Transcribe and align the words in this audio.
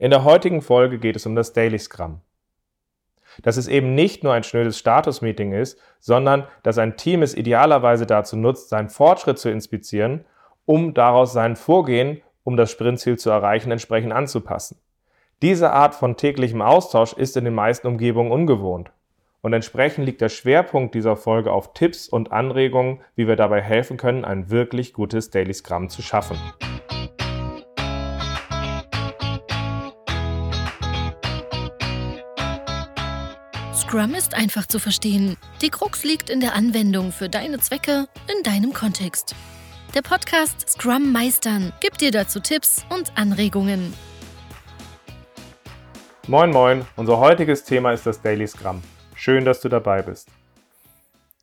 In 0.00 0.10
der 0.10 0.24
heutigen 0.24 0.62
Folge 0.62 0.98
geht 0.98 1.14
es 1.16 1.26
um 1.26 1.36
das 1.36 1.52
Daily 1.52 1.78
Scrum. 1.78 2.22
Dass 3.42 3.58
es 3.58 3.68
eben 3.68 3.94
nicht 3.94 4.24
nur 4.24 4.32
ein 4.32 4.44
schnödes 4.44 4.78
Status-Meeting 4.78 5.52
ist, 5.52 5.78
sondern 5.98 6.46
dass 6.62 6.78
ein 6.78 6.96
Team 6.96 7.20
es 7.20 7.36
idealerweise 7.36 8.06
dazu 8.06 8.38
nutzt, 8.38 8.70
seinen 8.70 8.88
Fortschritt 8.88 9.38
zu 9.38 9.50
inspizieren, 9.50 10.24
um 10.64 10.94
daraus 10.94 11.34
sein 11.34 11.54
Vorgehen, 11.54 12.22
um 12.44 12.56
das 12.56 12.70
Sprintziel 12.70 13.18
zu 13.18 13.28
erreichen, 13.28 13.70
entsprechend 13.70 14.14
anzupassen. 14.14 14.78
Diese 15.42 15.70
Art 15.70 15.94
von 15.94 16.16
täglichem 16.16 16.62
Austausch 16.62 17.12
ist 17.12 17.36
in 17.36 17.44
den 17.44 17.54
meisten 17.54 17.86
Umgebungen 17.86 18.32
ungewohnt. 18.32 18.90
Und 19.42 19.52
entsprechend 19.52 20.06
liegt 20.06 20.22
der 20.22 20.30
Schwerpunkt 20.30 20.94
dieser 20.94 21.16
Folge 21.16 21.52
auf 21.52 21.74
Tipps 21.74 22.08
und 22.08 22.32
Anregungen, 22.32 23.00
wie 23.16 23.28
wir 23.28 23.36
dabei 23.36 23.60
helfen 23.60 23.98
können, 23.98 24.24
ein 24.24 24.48
wirklich 24.48 24.94
gutes 24.94 25.28
Daily 25.28 25.52
Scrum 25.52 25.90
zu 25.90 26.00
schaffen. 26.00 26.38
Scrum 33.90 34.14
ist 34.14 34.36
einfach 34.36 34.66
zu 34.66 34.78
verstehen. 34.78 35.36
Die 35.62 35.68
Krux 35.68 36.04
liegt 36.04 36.30
in 36.30 36.38
der 36.38 36.54
Anwendung 36.54 37.10
für 37.10 37.28
deine 37.28 37.58
Zwecke 37.58 38.06
in 38.32 38.44
deinem 38.44 38.72
Kontext. 38.72 39.34
Der 39.96 40.02
Podcast 40.02 40.68
Scrum 40.68 41.10
Meistern 41.10 41.72
gibt 41.80 42.00
dir 42.00 42.12
dazu 42.12 42.38
Tipps 42.38 42.86
und 42.90 43.10
Anregungen. 43.18 43.92
Moin 46.28 46.52
moin, 46.52 46.86
unser 46.94 47.18
heutiges 47.18 47.64
Thema 47.64 47.90
ist 47.90 48.06
das 48.06 48.22
Daily 48.22 48.46
Scrum. 48.46 48.80
Schön, 49.16 49.44
dass 49.44 49.60
du 49.60 49.68
dabei 49.68 50.02
bist. 50.02 50.28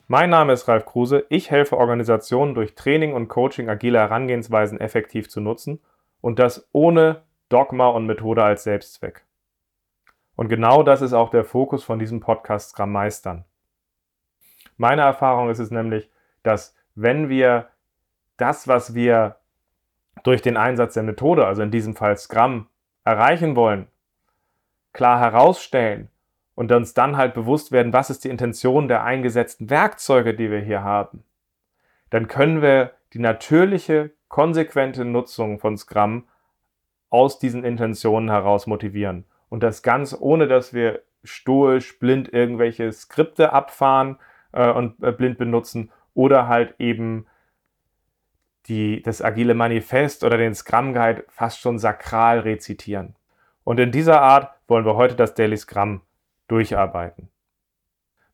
Mein 0.08 0.30
Name 0.30 0.54
ist 0.54 0.70
Ralf 0.70 0.86
Kruse. 0.86 1.26
Ich 1.28 1.52
helfe 1.52 1.76
Organisationen 1.76 2.56
durch 2.56 2.76
Training 2.76 3.12
und 3.12 3.28
Coaching 3.28 3.68
agile 3.68 4.00
Herangehensweisen 4.00 4.80
effektiv 4.80 5.30
zu 5.30 5.42
nutzen 5.42 5.82
und 6.22 6.40
das 6.40 6.66
ohne 6.72 7.24
Dogma 7.50 7.90
und 7.90 8.06
Methode 8.06 8.42
als 8.42 8.64
Selbstzweck. 8.64 9.27
Und 10.38 10.50
genau 10.50 10.84
das 10.84 11.02
ist 11.02 11.14
auch 11.14 11.32
der 11.32 11.44
Fokus 11.44 11.84
von 11.84 11.98
diesem 11.98 12.20
Podcast 12.20 12.70
Scrum 12.70 12.92
Meistern. 12.92 13.44
Meine 14.78 15.02
Erfahrung 15.02 15.50
ist 15.50 15.58
es 15.58 15.72
nämlich, 15.72 16.12
dass 16.44 16.76
wenn 16.94 17.28
wir 17.28 17.70
das, 18.38 18.68
was 18.68 18.94
wir 18.94 19.38
durch 20.24 20.44
den 20.44 20.56
Einsatz 20.56 20.94
der 20.94 21.02
Methode, 21.02 21.48
also 21.48 21.64
in 21.64 21.72
diesem 21.72 21.96
Fall 21.96 22.16
Scrum, 22.18 22.68
erreichen 23.04 23.56
wollen, 23.56 23.88
klar 24.94 25.20
herausstellen 25.20 26.10
und 26.54 26.72
uns 26.72 26.94
dann 26.94 27.18
halt 27.18 27.34
bewusst 27.34 27.72
werden, 27.72 27.92
was 27.92 28.12
ist 28.12 28.24
die 28.24 28.30
Intention 28.30 28.88
der 28.88 29.04
eingesetzten 29.04 29.72
Werkzeuge, 29.72 30.36
die 30.36 30.52
wir 30.52 30.60
hier 30.60 30.84
haben, 30.84 31.24
dann 32.12 32.28
können 32.28 32.62
wir 32.62 32.92
die 33.14 33.20
natürliche, 33.20 34.12
konsequente 34.28 35.04
Nutzung 35.04 35.58
von 35.58 35.78
Scrum 35.78 36.28
aus 37.10 37.40
diesen 37.40 37.64
Intentionen 37.64 38.30
heraus 38.30 38.68
motivieren. 38.68 39.26
Und 39.50 39.64
das 39.64 39.82
ganz 39.82 40.16
ohne, 40.20 40.48
dass 40.48 40.74
wir 40.74 41.02
stoisch, 41.24 42.00
blind 42.00 42.32
irgendwelche 42.34 42.92
Skripte 42.92 43.54
abfahren 43.54 44.18
äh, 44.52 44.70
und 44.70 45.02
äh, 45.04 45.12
blind 45.12 45.38
benutzen 45.38 45.92
oder 46.14 46.48
halt 46.48 46.76
eben 46.80 47.28
die, 48.68 49.02
das 49.02 49.22
agile 49.22 49.54
Manifest 49.54 50.24
oder 50.24 50.38
den 50.38 50.56
Scrum 50.56 50.94
Guide 50.94 51.24
fast 51.30 51.60
schon 51.60 51.80
sakral 51.80 52.40
rezitieren. 52.40 53.16
Und 53.64 53.80
in 53.80 53.92
dieser 53.92 54.22
Art 54.22 54.54
wollen 54.68 54.86
wir 54.86 54.96
heute 54.96 55.16
das 55.16 55.34
Daily 55.34 55.58
Scrum 55.58 56.02
durcharbeiten. 56.48 57.30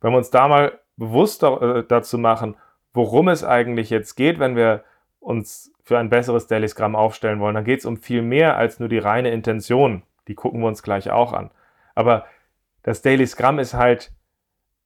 Wenn 0.02 0.11
wir 0.11 0.17
uns 0.17 0.31
da 0.31 0.48
mal 0.48 0.80
bewusst 0.98 1.44
äh, 1.44 1.83
dazu 1.88 2.17
machen, 2.17 2.55
worum 2.94 3.27
es 3.27 3.44
eigentlich 3.44 3.89
jetzt 3.89 4.16
geht, 4.16 4.39
wenn 4.39 4.55
wir 4.55 4.83
uns 5.20 5.72
für 5.83 5.98
ein 5.98 6.09
besseres 6.09 6.48
Daily 6.48 6.67
Scrum 6.67 6.95
aufstellen 6.95 7.39
wollen, 7.39 7.55
dann 7.55 7.66
geht 7.66 7.80
es 7.80 7.86
um 7.86 7.98
viel 7.98 8.22
mehr 8.22 8.58
als 8.58 8.80
nur 8.80 8.89
die 8.89 8.98
reine 8.98 9.31
Intention. 9.31 10.03
Die 10.27 10.35
gucken 10.35 10.61
wir 10.61 10.67
uns 10.67 10.83
gleich 10.83 11.11
auch 11.11 11.33
an. 11.33 11.52
Aber 11.95 12.25
das 12.83 13.02
Daily 13.02 13.25
Scrum 13.25 13.59
ist 13.59 13.73
halt 13.73 14.11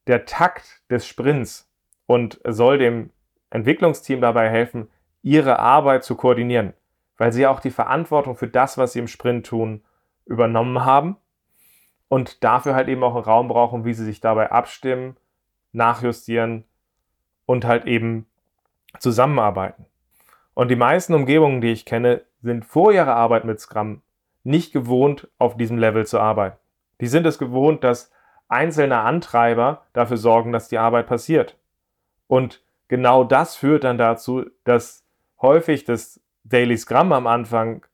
der 0.07 0.25
Takt 0.25 0.81
des 0.89 1.07
Sprints 1.07 1.69
und 2.05 2.39
soll 2.45 2.77
dem 2.77 3.11
Entwicklungsteam 3.49 4.21
dabei 4.21 4.49
helfen, 4.49 4.89
ihre 5.21 5.59
Arbeit 5.59 6.03
zu 6.03 6.15
koordinieren, 6.15 6.73
weil 7.17 7.33
sie 7.33 7.47
auch 7.47 7.59
die 7.59 7.71
Verantwortung 7.71 8.35
für 8.35 8.47
das, 8.47 8.77
was 8.77 8.93
sie 8.93 8.99
im 8.99 9.07
Sprint 9.07 9.45
tun, 9.45 9.83
übernommen 10.25 10.85
haben 10.85 11.17
und 12.07 12.43
dafür 12.43 12.75
halt 12.75 12.87
eben 12.87 13.03
auch 13.03 13.15
einen 13.15 13.23
Raum 13.23 13.47
brauchen, 13.47 13.85
wie 13.85 13.93
sie 13.93 14.05
sich 14.05 14.21
dabei 14.21 14.51
abstimmen, 14.51 15.17
nachjustieren 15.71 16.63
und 17.45 17.65
halt 17.65 17.85
eben 17.85 18.27
zusammenarbeiten. 18.99 19.85
Und 20.53 20.69
die 20.69 20.75
meisten 20.75 21.13
Umgebungen, 21.13 21.61
die 21.61 21.71
ich 21.71 21.85
kenne, 21.85 22.23
sind 22.41 22.65
vor 22.65 22.91
ihrer 22.91 23.15
Arbeit 23.15 23.45
mit 23.45 23.59
Scrum 23.59 24.01
nicht 24.47 24.73
gewohnt, 24.73 25.27
auf 25.37 25.57
diesem 25.57 25.77
Level 25.77 26.05
zu 26.05 26.19
arbeiten. 26.19 26.57
Die 27.01 27.07
sind 27.07 27.27
es 27.27 27.37
gewohnt, 27.37 27.83
dass 27.83 28.11
einzelne 28.47 28.99
Antreiber 28.99 29.83
dafür 29.93 30.17
sorgen, 30.17 30.51
dass 30.51 30.69
die 30.69 30.77
Arbeit 30.77 31.07
passiert. 31.07 31.57
Und 32.27 32.63
genau 32.87 33.23
das 33.23 33.55
führt 33.55 33.83
dann 33.83 33.97
dazu, 33.97 34.45
dass 34.63 35.05
häufig 35.41 35.83
das 35.83 36.21
Daily 36.43 36.77
Scrum 36.77 37.11
am 37.11 37.27
Anfang 37.27 37.85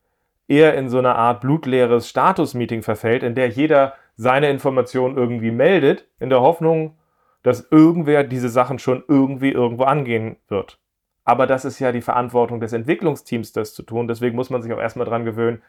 eher 0.46 0.74
in 0.74 0.88
so 0.88 0.98
eine 0.98 1.16
Art 1.16 1.40
blutleeres 1.40 2.08
Status-Meeting 2.08 2.82
verfällt, 2.82 3.22
in 3.22 3.34
der 3.34 3.48
jeder 3.48 3.94
seine 4.16 4.48
Informationen 4.48 5.16
irgendwie 5.16 5.50
meldet, 5.50 6.06
in 6.20 6.30
der 6.30 6.40
Hoffnung, 6.40 6.96
dass 7.42 7.66
irgendwer 7.70 8.22
diese 8.24 8.48
Sachen 8.48 8.78
schon 8.78 9.02
irgendwie 9.08 9.50
irgendwo 9.50 9.84
angehen 9.84 10.36
wird. 10.48 10.78
Aber 11.24 11.46
das 11.46 11.64
ist 11.64 11.78
ja 11.78 11.90
die 11.90 12.02
Verantwortung 12.02 12.60
des 12.60 12.72
Entwicklungsteams, 12.72 13.52
das 13.52 13.74
zu 13.74 13.82
tun. 13.82 14.06
Deswegen 14.06 14.36
muss 14.36 14.50
man 14.50 14.62
sich 14.62 14.72
auch 14.72 14.78
erstmal 14.78 15.06
dran 15.06 15.24
gewöhnen, 15.24 15.62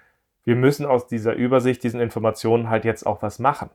wir 0.46 0.56
müssen 0.56 0.86
aus 0.86 1.08
dieser 1.08 1.34
Übersicht, 1.34 1.84
diesen 1.84 2.00
Informationen 2.00 2.70
halt 2.70 2.86
jetzt 2.86 3.06
auch 3.06 3.22
was 3.22 3.40
machen. 3.40 3.70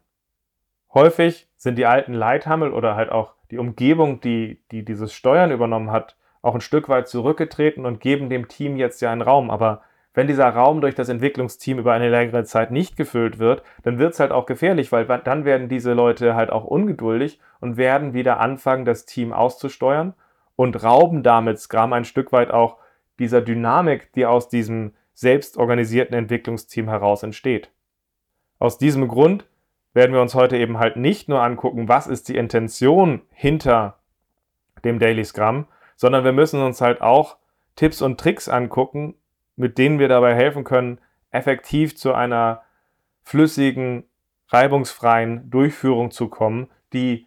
Häufig 0.94 1.48
sind 1.56 1.76
die 1.76 1.86
alten 1.86 2.14
Leithammel 2.14 2.72
oder 2.72 2.96
halt 2.96 3.10
auch 3.10 3.34
die 3.50 3.58
Umgebung, 3.58 4.20
die, 4.20 4.62
die 4.70 4.84
dieses 4.84 5.12
Steuern 5.12 5.50
übernommen 5.50 5.90
hat, 5.90 6.16
auch 6.42 6.54
ein 6.54 6.60
Stück 6.60 6.88
weit 6.88 7.08
zurückgetreten 7.08 7.84
und 7.84 8.00
geben 8.00 8.30
dem 8.30 8.48
Team 8.48 8.76
jetzt 8.76 9.00
ja 9.02 9.12
einen 9.12 9.22
Raum. 9.22 9.50
Aber 9.50 9.82
wenn 10.14 10.26
dieser 10.26 10.48
Raum 10.48 10.80
durch 10.80 10.94
das 10.94 11.08
Entwicklungsteam 11.08 11.78
über 11.78 11.92
eine 11.92 12.08
längere 12.08 12.44
Zeit 12.44 12.70
nicht 12.70 12.96
gefüllt 12.96 13.38
wird, 13.38 13.62
dann 13.82 13.98
wird 13.98 14.14
es 14.14 14.20
halt 14.20 14.32
auch 14.32 14.46
gefährlich, 14.46 14.90
weil 14.90 15.06
dann 15.06 15.44
werden 15.44 15.68
diese 15.68 15.92
Leute 15.92 16.34
halt 16.34 16.50
auch 16.50 16.64
ungeduldig 16.64 17.40
und 17.60 17.76
werden 17.76 18.14
wieder 18.14 18.40
anfangen, 18.40 18.84
das 18.84 19.06
Team 19.06 19.32
auszusteuern 19.32 20.14
und 20.56 20.82
rauben 20.82 21.22
damit 21.22 21.60
Scrum 21.60 21.92
ein 21.92 22.04
Stück 22.04 22.32
weit 22.32 22.50
auch 22.50 22.78
dieser 23.18 23.40
Dynamik, 23.40 24.12
die 24.14 24.26
aus 24.26 24.48
diesem 24.48 24.92
selbstorganisierten 25.20 26.16
Entwicklungsteam 26.16 26.88
heraus 26.88 27.22
entsteht. 27.22 27.70
Aus 28.58 28.78
diesem 28.78 29.06
Grund 29.06 29.46
werden 29.92 30.14
wir 30.14 30.22
uns 30.22 30.34
heute 30.34 30.56
eben 30.56 30.78
halt 30.78 30.96
nicht 30.96 31.28
nur 31.28 31.42
angucken, 31.42 31.88
was 31.88 32.06
ist 32.06 32.28
die 32.28 32.36
Intention 32.36 33.20
hinter 33.30 33.98
dem 34.82 34.98
Daily 34.98 35.22
Scrum, 35.22 35.66
sondern 35.94 36.24
wir 36.24 36.32
müssen 36.32 36.62
uns 36.62 36.80
halt 36.80 37.02
auch 37.02 37.36
Tipps 37.76 38.00
und 38.00 38.18
Tricks 38.18 38.48
angucken, 38.48 39.14
mit 39.56 39.76
denen 39.76 39.98
wir 39.98 40.08
dabei 40.08 40.34
helfen 40.34 40.64
können, 40.64 40.98
effektiv 41.30 41.98
zu 41.98 42.14
einer 42.14 42.62
flüssigen, 43.22 44.04
reibungsfreien 44.48 45.50
Durchführung 45.50 46.10
zu 46.12 46.28
kommen, 46.28 46.70
die 46.94 47.26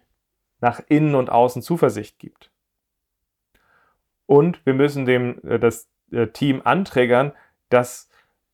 nach 0.60 0.80
innen 0.88 1.14
und 1.14 1.30
außen 1.30 1.62
Zuversicht 1.62 2.18
gibt. 2.18 2.50
Und 4.26 4.66
wir 4.66 4.74
müssen 4.74 5.06
dem 5.06 5.38
äh, 5.46 5.60
das 5.60 5.88
äh, 6.10 6.26
Team 6.26 6.60
anträgern, 6.64 7.32
dass 7.68 8.08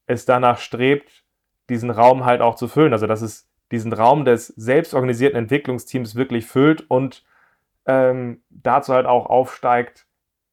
es 0.07 0.25
danach 0.25 0.59
strebt, 0.59 1.25
diesen 1.69 1.91
Raum 1.91 2.25
halt 2.25 2.41
auch 2.41 2.57
zu 2.57 2.69
füllen. 2.69 2.93
Also 2.93 3.07
dass 3.07 3.23
es 3.23 3.49
diesen 3.71 3.93
Raum 3.93 4.25
des 4.25 4.49
selbstorganisierten 4.49 5.39
Entwicklungsteams 5.39 6.17
wirklich 6.17 6.47
füllt 6.47 6.91
und 6.91 7.25
ähm, 7.87 8.43
dazu 8.51 8.93
halt 8.93 9.07
auch 9.07 9.27
aufsteigt, 9.27 10.07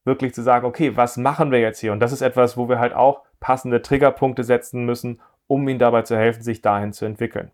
wirklich 0.06 0.34
zu 0.34 0.42
sagen, 0.42 0.66
okay, 0.66 0.96
was 0.96 1.18
machen 1.18 1.52
wir 1.52 1.60
jetzt 1.60 1.80
hier? 1.80 1.92
Und 1.92 2.00
das 2.00 2.12
ist 2.12 2.22
etwas, 2.22 2.58
wo 2.58 2.70
wir 2.70 2.80
halt 2.80 2.94
auch 2.94 3.24
passende 3.40 3.82
Triggerpunkte 3.82 4.44
setzen 4.44 4.86
müssen, 4.86 5.22
um 5.48 5.68
ihnen 5.68 5.80
dabei 5.80 6.04
zu 6.04 6.16
helfen, 6.18 6.42
sich 6.42 6.62
dahin 6.62 6.94
zu 6.94 7.06
entwickeln. 7.06 7.52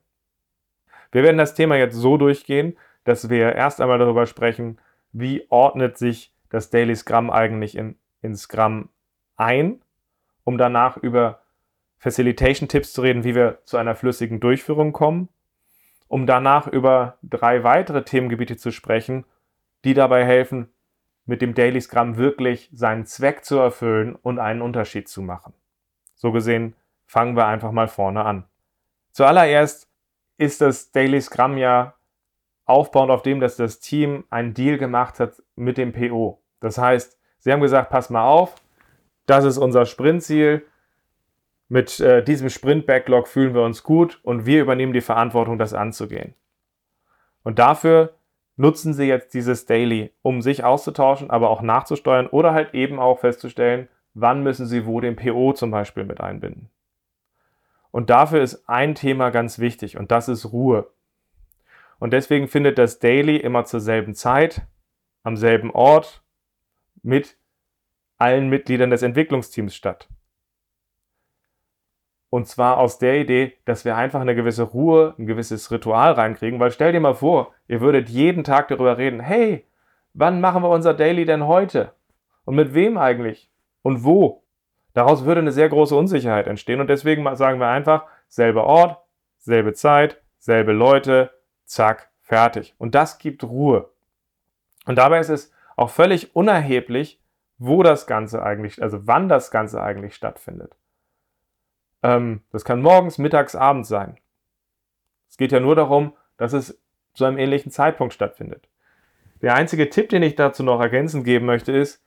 Wir 1.12 1.24
werden 1.24 1.38
das 1.38 1.54
Thema 1.54 1.76
jetzt 1.78 1.96
so 1.96 2.18
durchgehen, 2.18 2.78
dass 3.04 3.30
wir 3.30 3.54
erst 3.54 3.82
einmal 3.82 4.00
darüber 4.00 4.26
sprechen, 4.26 4.80
wie 5.12 5.46
ordnet 5.50 5.98
sich 5.98 6.34
das 6.50 6.70
Daily 6.70 6.96
Scrum 6.96 7.30
eigentlich 7.30 7.76
in, 7.76 7.98
in 8.22 8.36
Scrum 8.36 8.90
ein, 9.36 9.83
um 10.44 10.58
danach 10.58 10.98
über 10.98 11.42
Facilitation-Tipps 11.98 12.94
zu 12.94 13.02
reden, 13.02 13.24
wie 13.24 13.36
wir 13.36 13.60
zu 13.64 13.78
einer 13.78 13.96
flüssigen 13.96 14.40
Durchführung 14.40 14.92
kommen, 14.92 15.30
um 16.08 16.28
danach 16.28 16.68
über 16.68 17.18
drei 17.24 17.64
weitere 17.64 18.04
Themengebiete 18.04 18.58
zu 18.58 18.72
sprechen, 18.72 19.26
die 19.86 19.94
dabei 19.94 20.26
helfen, 20.26 20.70
mit 21.26 21.42
dem 21.42 21.54
Daily 21.54 21.80
Scrum 21.80 22.18
wirklich 22.18 22.70
seinen 22.74 23.06
Zweck 23.06 23.46
zu 23.46 23.58
erfüllen 23.58 24.16
und 24.16 24.40
einen 24.40 24.62
Unterschied 24.62 25.08
zu 25.08 25.22
machen. 25.22 25.54
So 26.16 26.32
gesehen 26.32 26.76
fangen 27.06 27.36
wir 27.36 27.46
einfach 27.48 27.72
mal 27.72 27.88
vorne 27.88 28.26
an. 28.26 28.46
Zuallererst 29.12 29.88
ist 30.38 30.62
das 30.62 30.92
Daily 30.92 31.22
Scrum 31.22 31.58
ja 31.58 31.94
aufbauend 32.66 33.12
auf 33.12 33.22
dem, 33.22 33.40
dass 33.40 33.56
das 33.56 33.80
Team 33.80 34.26
einen 34.30 34.54
Deal 34.54 34.78
gemacht 34.78 35.20
hat 35.20 35.42
mit 35.56 35.78
dem 35.78 35.94
PO. 35.94 36.42
Das 36.60 36.78
heißt, 36.78 37.18
sie 37.40 37.52
haben 37.52 37.62
gesagt, 37.62 37.90
pass 37.90 38.10
mal 38.10 38.24
auf, 38.24 38.56
das 39.26 39.46
ist 39.46 39.58
unser 39.58 39.86
Sprintziel. 39.86 40.66
mit 41.70 42.00
äh, 42.00 42.24
diesem 42.24 42.50
Sprint-Backlog 42.50 43.28
fühlen 43.28 43.56
wir 43.56 43.64
uns 43.64 43.84
gut 43.84 44.20
und 44.24 44.46
wir 44.46 44.62
übernehmen 44.62 44.94
die 44.94 45.02
Verantwortung, 45.02 45.58
das 45.58 45.74
anzugehen. 45.74 46.36
Und 47.44 47.58
dafür 47.58 48.14
nutzen 48.58 48.94
Sie 48.94 49.06
jetzt 49.06 49.34
dieses 49.34 49.66
Daily, 49.66 50.12
um 50.22 50.42
sich 50.42 50.64
auszutauschen, 50.64 51.32
aber 51.32 51.50
auch 51.50 51.62
nachzusteuern 51.62 52.28
oder 52.28 52.54
halt 52.54 52.74
eben 52.74 53.00
auch 53.00 53.20
festzustellen, 53.20 53.88
wann 54.14 54.44
müssen 54.44 54.68
Sie 54.68 54.86
wo 54.86 55.02
den 55.02 55.16
PO 55.16 55.54
zum 55.54 55.72
Beispiel 55.72 56.04
mit 56.04 56.22
einbinden. 56.22 56.70
Und 57.92 58.10
dafür 58.10 58.42
ist 58.42 58.68
ein 58.68 58.96
Thema 58.96 59.30
ganz 59.30 59.60
wichtig 59.60 59.98
und 59.98 60.12
das 60.12 60.28
ist 60.28 60.52
Ruhe. 60.52 60.90
Und 62.00 62.12
deswegen 62.12 62.48
findet 62.48 62.78
das 62.78 63.00
Daily 63.00 63.38
immer 63.38 63.66
zur 63.66 63.80
selben 63.80 64.14
Zeit, 64.14 64.64
am 65.24 65.38
selben 65.38 65.72
Ort, 65.72 66.24
mit 67.02 67.38
allen 68.24 68.48
Mitgliedern 68.48 68.90
des 68.90 69.02
Entwicklungsteams 69.02 69.76
statt. 69.76 70.08
Und 72.30 72.48
zwar 72.48 72.78
aus 72.78 72.98
der 72.98 73.20
Idee, 73.20 73.58
dass 73.66 73.84
wir 73.84 73.98
einfach 73.98 74.22
eine 74.22 74.34
gewisse 74.34 74.64
Ruhe, 74.64 75.14
ein 75.20 75.28
gewisses 75.28 75.70
Ritual 75.72 76.14
reinkriegen, 76.14 76.60
weil 76.60 76.72
stell 76.72 76.94
dir 76.94 77.02
mal 77.02 77.14
vor, 77.14 77.54
ihr 77.68 77.82
würdet 77.82 78.10
jeden 78.10 78.46
Tag 78.46 78.70
darüber 78.70 78.98
reden, 78.98 79.20
hey, 79.20 79.68
wann 80.14 80.40
machen 80.40 80.64
wir 80.64 80.70
unser 80.70 80.94
Daily 80.94 81.26
denn 81.26 81.46
heute? 81.46 81.92
Und 82.46 82.56
mit 82.56 82.74
wem 82.74 82.98
eigentlich? 82.98 83.52
Und 83.82 84.06
wo? 84.06 84.44
Daraus 84.94 85.26
würde 85.26 85.42
eine 85.42 85.52
sehr 85.52 85.68
große 85.68 85.96
Unsicherheit 85.96 86.48
entstehen 86.48 86.80
und 86.80 86.88
deswegen 86.88 87.36
sagen 87.36 87.60
wir 87.60 87.68
einfach, 87.68 88.06
selber 88.30 88.64
Ort, 88.64 89.00
selbe 89.38 89.74
Zeit, 89.74 90.22
selbe 90.40 90.72
Leute, 90.72 91.32
zack, 91.66 92.10
fertig. 92.22 92.74
Und 92.78 92.96
das 92.96 93.18
gibt 93.18 93.44
Ruhe. 93.44 93.90
Und 94.86 94.98
dabei 94.98 95.20
ist 95.20 95.30
es 95.30 95.52
auch 95.76 95.90
völlig 95.90 96.36
unerheblich, 96.36 97.20
wo 97.66 97.82
das 97.82 98.08
Ganze 98.08 98.44
eigentlich, 98.44 98.82
also 98.84 99.08
wann 99.08 99.30
das 99.30 99.50
Ganze 99.50 99.82
eigentlich 99.82 100.16
stattfindet. 100.16 100.76
Ähm, 102.04 102.42
das 102.52 102.66
kann 102.66 102.82
morgens, 102.82 103.18
mittags, 103.18 103.56
abends 103.56 103.88
sein. 103.88 104.18
Es 105.30 105.38
geht 105.38 105.54
ja 105.54 105.62
nur 105.62 105.76
darum, 105.76 106.14
dass 106.36 106.52
es 106.52 106.82
zu 107.14 107.24
einem 107.24 107.38
ähnlichen 107.38 107.72
Zeitpunkt 107.72 108.14
stattfindet. 108.14 108.68
Der 109.42 109.56
einzige 109.56 109.90
Tipp, 109.90 110.10
den 110.10 110.24
ich 110.24 110.36
dazu 110.36 110.62
noch 110.62 110.82
ergänzend 110.82 111.24
geben 111.24 111.46
möchte, 111.46 111.72
ist, 111.72 112.04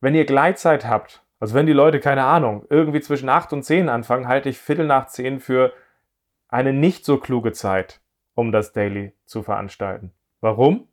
wenn 0.00 0.14
ihr 0.14 0.24
Gleitzeit 0.24 0.86
habt, 0.86 1.24
also 1.40 1.54
wenn 1.54 1.66
die 1.66 1.72
Leute, 1.72 1.98
keine 1.98 2.24
Ahnung, 2.24 2.64
irgendwie 2.70 3.00
zwischen 3.00 3.28
8 3.28 3.52
und 3.54 3.64
10 3.64 3.88
anfangen, 3.88 4.28
halte 4.28 4.48
ich 4.48 4.58
Viertel 4.58 4.86
nach 4.86 5.06
10 5.06 5.40
für 5.40 5.72
eine 6.48 6.72
nicht 6.72 7.04
so 7.04 7.18
kluge 7.18 7.50
Zeit, 7.50 8.00
um 8.34 8.52
das 8.52 8.72
Daily 8.72 9.12
zu 9.24 9.42
veranstalten. 9.42 10.12
Warum? 10.40 10.86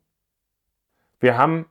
Wir 1.20 1.38
haben, 1.38 1.66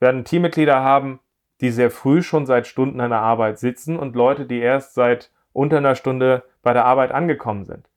werden 0.00 0.24
Teammitglieder 0.24 0.80
haben, 0.82 1.20
die 1.60 1.70
sehr 1.70 1.90
früh 1.90 2.22
schon 2.22 2.46
seit 2.46 2.66
Stunden 2.66 3.00
an 3.00 3.10
der 3.10 3.20
Arbeit 3.20 3.58
sitzen 3.58 3.98
und 3.98 4.16
Leute, 4.16 4.46
die 4.46 4.60
erst 4.60 4.94
seit 4.94 5.30
unter 5.52 5.78
einer 5.78 5.94
Stunde 5.94 6.44
bei 6.62 6.72
der 6.72 6.84
Arbeit 6.84 7.12
angekommen 7.12 7.64
sind. 7.64 7.88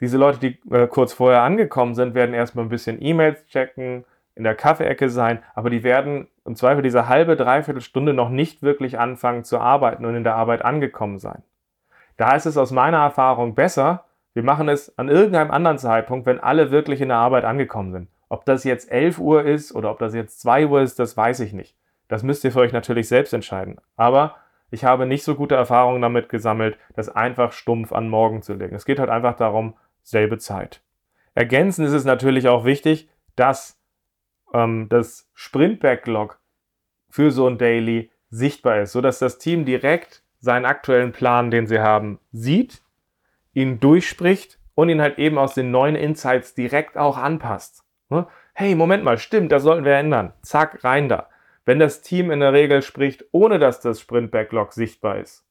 Diese 0.00 0.18
Leute, 0.18 0.38
die 0.38 0.58
äh, 0.70 0.86
kurz 0.86 1.12
vorher 1.12 1.42
angekommen 1.42 1.94
sind, 1.94 2.14
werden 2.14 2.34
erstmal 2.34 2.64
ein 2.64 2.70
bisschen 2.70 3.00
E-Mails 3.00 3.46
checken, 3.46 4.04
in 4.34 4.44
der 4.44 4.54
Kaffeeecke 4.54 5.08
sein, 5.08 5.42
aber 5.54 5.70
die 5.70 5.84
werden 5.84 6.26
im 6.44 6.56
Zweifel 6.56 6.82
diese 6.82 7.08
halbe, 7.08 7.36
dreiviertel 7.36 7.80
Stunde 7.80 8.12
noch 8.12 8.30
nicht 8.30 8.62
wirklich 8.62 8.98
anfangen 8.98 9.44
zu 9.44 9.60
arbeiten 9.60 10.04
und 10.04 10.16
in 10.16 10.24
der 10.24 10.34
Arbeit 10.34 10.64
angekommen 10.64 11.18
sein. 11.18 11.42
Da 12.16 12.34
ist 12.34 12.46
es 12.46 12.56
aus 12.56 12.72
meiner 12.72 12.98
Erfahrung 12.98 13.54
besser, 13.54 14.04
wir 14.34 14.42
machen 14.42 14.68
es 14.68 14.98
an 14.98 15.08
irgendeinem 15.08 15.52
anderen 15.52 15.78
Zeitpunkt, 15.78 16.26
wenn 16.26 16.40
alle 16.40 16.72
wirklich 16.72 17.00
in 17.00 17.08
der 17.08 17.18
Arbeit 17.18 17.44
angekommen 17.44 17.92
sind. 17.92 18.08
Ob 18.28 18.44
das 18.44 18.64
jetzt 18.64 18.90
11 18.90 19.18
Uhr 19.20 19.44
ist 19.44 19.72
oder 19.72 19.92
ob 19.92 20.00
das 20.00 20.12
jetzt 20.12 20.40
2 20.40 20.66
Uhr 20.66 20.82
ist, 20.82 20.98
das 20.98 21.16
weiß 21.16 21.38
ich 21.40 21.52
nicht. 21.52 21.76
Das 22.08 22.22
müsst 22.22 22.44
ihr 22.44 22.52
für 22.52 22.60
euch 22.60 22.72
natürlich 22.72 23.08
selbst 23.08 23.32
entscheiden. 23.32 23.80
Aber 23.96 24.36
ich 24.70 24.84
habe 24.84 25.06
nicht 25.06 25.24
so 25.24 25.34
gute 25.34 25.54
Erfahrungen 25.54 26.02
damit 26.02 26.28
gesammelt, 26.28 26.78
das 26.94 27.08
einfach 27.08 27.52
stumpf 27.52 27.92
an 27.92 28.08
morgen 28.08 28.42
zu 28.42 28.54
legen. 28.54 28.74
Es 28.74 28.84
geht 28.84 28.98
halt 28.98 29.10
einfach 29.10 29.36
darum, 29.36 29.74
selbe 30.02 30.38
Zeit. 30.38 30.82
Ergänzend 31.34 31.86
ist 31.88 31.94
es 31.94 32.04
natürlich 32.04 32.48
auch 32.48 32.64
wichtig, 32.64 33.08
dass 33.36 33.80
ähm, 34.52 34.88
das 34.88 35.30
Sprint-Backlog 35.34 36.40
für 37.08 37.30
so 37.30 37.46
ein 37.46 37.58
Daily 37.58 38.10
sichtbar 38.30 38.80
ist, 38.80 38.92
sodass 38.92 39.18
das 39.18 39.38
Team 39.38 39.64
direkt 39.64 40.22
seinen 40.40 40.64
aktuellen 40.64 41.12
Plan, 41.12 41.50
den 41.50 41.66
sie 41.66 41.80
haben, 41.80 42.18
sieht, 42.32 42.82
ihn 43.52 43.80
durchspricht 43.80 44.58
und 44.74 44.88
ihn 44.88 45.00
halt 45.00 45.18
eben 45.18 45.38
aus 45.38 45.54
den 45.54 45.70
neuen 45.70 45.96
Insights 45.96 46.54
direkt 46.54 46.96
auch 46.96 47.16
anpasst. 47.16 47.84
Ne? 48.10 48.26
Hey, 48.52 48.74
Moment 48.74 49.04
mal, 49.04 49.18
stimmt, 49.18 49.52
das 49.52 49.62
sollten 49.62 49.84
wir 49.84 49.94
ändern. 49.94 50.32
Zack, 50.42 50.84
rein 50.84 51.08
da. 51.08 51.28
Wenn 51.64 51.78
das 51.78 52.02
Team 52.02 52.30
in 52.30 52.40
der 52.40 52.52
Regel 52.52 52.82
spricht, 52.82 53.24
ohne 53.32 53.58
dass 53.58 53.80
das 53.80 54.00
Sprint-Backlog 54.00 54.72
sichtbar 54.72 55.18
ist 55.18 55.44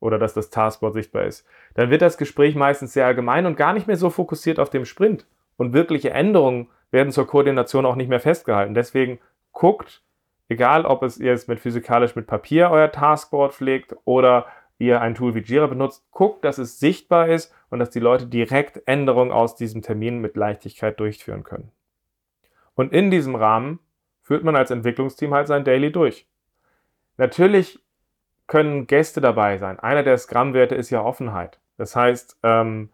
oder 0.00 0.18
dass 0.18 0.34
das 0.34 0.50
Taskboard 0.50 0.94
sichtbar 0.94 1.24
ist, 1.24 1.46
dann 1.74 1.90
wird 1.90 2.02
das 2.02 2.18
Gespräch 2.18 2.54
meistens 2.54 2.92
sehr 2.92 3.06
allgemein 3.06 3.46
und 3.46 3.56
gar 3.56 3.72
nicht 3.72 3.86
mehr 3.86 3.96
so 3.96 4.10
fokussiert 4.10 4.58
auf 4.58 4.70
dem 4.70 4.84
Sprint. 4.84 5.26
Und 5.56 5.72
wirkliche 5.72 6.10
Änderungen 6.10 6.68
werden 6.90 7.12
zur 7.12 7.26
Koordination 7.26 7.86
auch 7.86 7.96
nicht 7.96 8.08
mehr 8.08 8.20
festgehalten. 8.20 8.74
Deswegen 8.74 9.20
guckt, 9.52 10.02
egal 10.48 10.84
ob 10.84 11.02
es 11.02 11.18
ihr 11.18 11.32
es 11.32 11.48
mit 11.48 11.60
physikalisch 11.60 12.14
mit 12.14 12.26
Papier 12.26 12.70
euer 12.70 12.92
Taskboard 12.92 13.54
pflegt 13.54 13.96
oder 14.04 14.46
ihr 14.78 15.00
ein 15.00 15.14
Tool 15.14 15.34
wie 15.34 15.40
Jira 15.40 15.66
benutzt, 15.66 16.04
guckt, 16.10 16.44
dass 16.44 16.58
es 16.58 16.78
sichtbar 16.78 17.28
ist 17.28 17.54
und 17.70 17.78
dass 17.78 17.90
die 17.90 18.00
Leute 18.00 18.26
direkt 18.26 18.82
Änderungen 18.86 19.32
aus 19.32 19.56
diesem 19.56 19.82
Termin 19.82 20.18
mit 20.20 20.36
Leichtigkeit 20.36 20.98
durchführen 21.00 21.44
können. 21.44 21.70
Und 22.74 22.92
in 22.92 23.10
diesem 23.10 23.36
Rahmen 23.36 23.78
führt 24.24 24.42
man 24.42 24.56
als 24.56 24.70
Entwicklungsteam 24.70 25.32
halt 25.32 25.46
sein 25.46 25.64
Daily 25.64 25.92
durch. 25.92 26.26
Natürlich 27.18 27.78
können 28.46 28.86
Gäste 28.86 29.20
dabei 29.20 29.58
sein. 29.58 29.78
Einer 29.78 30.02
der 30.02 30.18
Scrum-Werte 30.18 30.74
ist 30.74 30.90
ja 30.90 31.02
Offenheit. 31.02 31.60
Das 31.76 31.94
heißt, 31.94 32.38
ähm, 32.42 32.90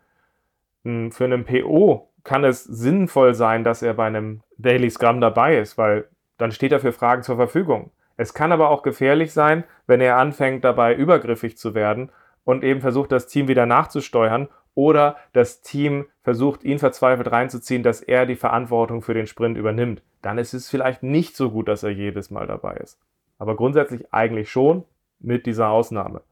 für 0.83 1.25
einen 1.25 1.45
PO 1.45 2.09
kann 2.25 2.45
es 2.45 2.65
sinnvoll 2.65 3.35
sein, 3.35 3.65
dass 3.65 3.83
er 3.83 3.95
bei 3.95 4.07
einem 4.07 4.43
Daily 4.59 4.91
Scrum 4.91 5.21
dabei 5.21 5.59
ist, 5.59 5.79
weil 5.79 6.09
dann 6.37 6.53
steht 6.53 6.73
er 6.73 6.81
für 6.81 6.93
Fragen 6.93 7.23
zur 7.23 7.37
Verfügung. 7.37 7.91
Es 8.17 8.35
kann 8.35 8.53
aber 8.53 8.69
auch 8.71 8.83
gefährlich 8.83 9.33
sein, 9.33 9.65
wenn 9.87 10.01
er 10.01 10.17
anfängt, 10.17 10.65
dabei 10.65 10.95
übergriffig 10.95 11.57
zu 11.57 11.75
werden 11.75 12.11
und 12.45 12.65
eben 12.65 12.81
versucht, 12.81 13.13
das 13.13 13.27
Team 13.27 13.49
wieder 13.49 13.67
nachzusteuern 13.67 14.49
oder 14.75 15.17
das 15.33 15.63
Team 15.63 16.07
versucht, 16.23 16.65
ihn 16.65 16.79
verzweifelt 16.79 17.31
reinzuziehen, 17.31 17.83
dass 17.83 18.01
er 18.01 18.27
die 18.27 18.37
Verantwortung 18.37 19.03
für 19.03 19.15
den 19.15 19.27
Sprint 19.27 19.57
übernimmt. 19.57 20.03
Dann 20.23 20.39
ist 20.39 20.55
es 20.55 20.69
vielleicht 20.69 21.03
nicht 21.03 21.37
so 21.37 21.51
gut, 21.51 21.69
dass 21.69 21.83
er 21.83 21.91
jedes 21.91 22.31
Mal 22.31 22.47
dabei 22.47 22.75
ist. 22.75 22.99
Aber 23.39 23.57
grundsätzlich 23.57 24.13
eigentlich 24.13 24.51
schon 24.51 24.85
mit 25.19 25.47
dieser 25.47 25.69
Ausnahme. 25.69 26.23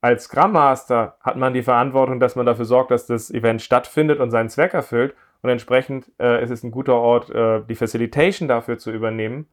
Als 0.00 0.24
Scrum 0.24 0.52
Master 0.52 1.16
hat 1.20 1.36
man 1.36 1.54
die 1.54 1.62
Verantwortung, 1.62 2.18
dass 2.18 2.34
man 2.34 2.44
dafür 2.44 2.64
sorgt, 2.64 2.90
dass 2.90 3.06
das 3.06 3.30
Event 3.30 3.62
stattfindet 3.62 4.18
und 4.18 4.30
seinen 4.30 4.48
Zweck 4.48 4.74
erfüllt. 4.74 5.14
Und 5.42 5.50
entsprechend 5.50 6.10
äh, 6.18 6.42
ist 6.42 6.50
es 6.50 6.64
ein 6.64 6.70
guter 6.70 6.94
Ort, 6.94 7.30
äh, 7.30 7.62
die 7.68 7.74
Facilitation 7.74 8.48
dafür 8.48 8.78
zu 8.78 8.90
übernehmen, 8.90 9.46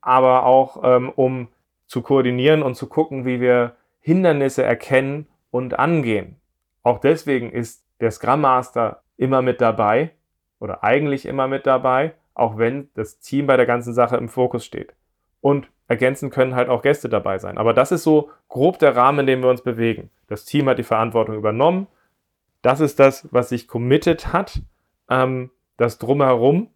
aber 0.00 0.44
auch 0.44 0.82
ähm, 0.84 1.10
um 1.10 1.48
zu 1.86 2.02
koordinieren 2.02 2.62
und 2.62 2.74
zu 2.74 2.88
gucken, 2.88 3.24
wie 3.24 3.40
wir 3.40 3.74
Hindernisse 4.00 4.62
erkennen 4.62 5.26
und 5.50 5.78
angehen. 5.78 6.36
Auch 6.82 6.98
deswegen 6.98 7.50
ist 7.50 7.84
der 8.00 8.10
Scrum 8.10 8.42
Master 8.42 9.02
immer 9.16 9.42
mit 9.42 9.60
dabei 9.60 10.12
oder 10.58 10.84
eigentlich 10.84 11.26
immer 11.26 11.48
mit 11.48 11.66
dabei, 11.66 12.14
auch 12.40 12.58
wenn 12.58 12.88
das 12.94 13.20
Team 13.20 13.46
bei 13.46 13.56
der 13.56 13.66
ganzen 13.66 13.92
Sache 13.92 14.16
im 14.16 14.28
Fokus 14.28 14.64
steht. 14.64 14.94
Und 15.40 15.70
ergänzend 15.88 16.32
können 16.32 16.54
halt 16.54 16.68
auch 16.68 16.82
Gäste 16.82 17.08
dabei 17.08 17.38
sein. 17.38 17.58
Aber 17.58 17.74
das 17.74 17.92
ist 17.92 18.02
so 18.02 18.30
grob 18.48 18.78
der 18.78 18.96
Rahmen, 18.96 19.20
in 19.20 19.26
dem 19.26 19.42
wir 19.42 19.50
uns 19.50 19.62
bewegen. 19.62 20.10
Das 20.26 20.44
Team 20.44 20.68
hat 20.68 20.78
die 20.78 20.84
Verantwortung 20.84 21.36
übernommen. 21.36 21.86
Das 22.62 22.80
ist 22.80 22.98
das, 22.98 23.28
was 23.30 23.48
sich 23.48 23.68
committed 23.68 24.32
hat. 24.32 24.60
Ähm, 25.08 25.50
das 25.76 25.98
drumherum 25.98 26.68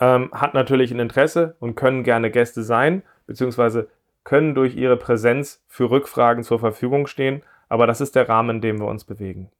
ähm, 0.00 0.30
hat 0.32 0.54
natürlich 0.54 0.92
ein 0.92 1.00
Interesse 1.00 1.56
und 1.60 1.74
können 1.74 2.04
gerne 2.04 2.30
Gäste 2.30 2.62
sein, 2.62 3.02
beziehungsweise 3.26 3.88
können 4.24 4.54
durch 4.54 4.76
ihre 4.76 4.96
Präsenz 4.96 5.64
für 5.68 5.90
Rückfragen 5.90 6.44
zur 6.44 6.58
Verfügung 6.58 7.06
stehen. 7.06 7.42
Aber 7.68 7.86
das 7.86 8.00
ist 8.00 8.14
der 8.14 8.28
Rahmen, 8.28 8.56
in 8.56 8.60
dem 8.60 8.80
wir 8.80 8.86
uns 8.86 9.04
bewegen. 9.04 9.50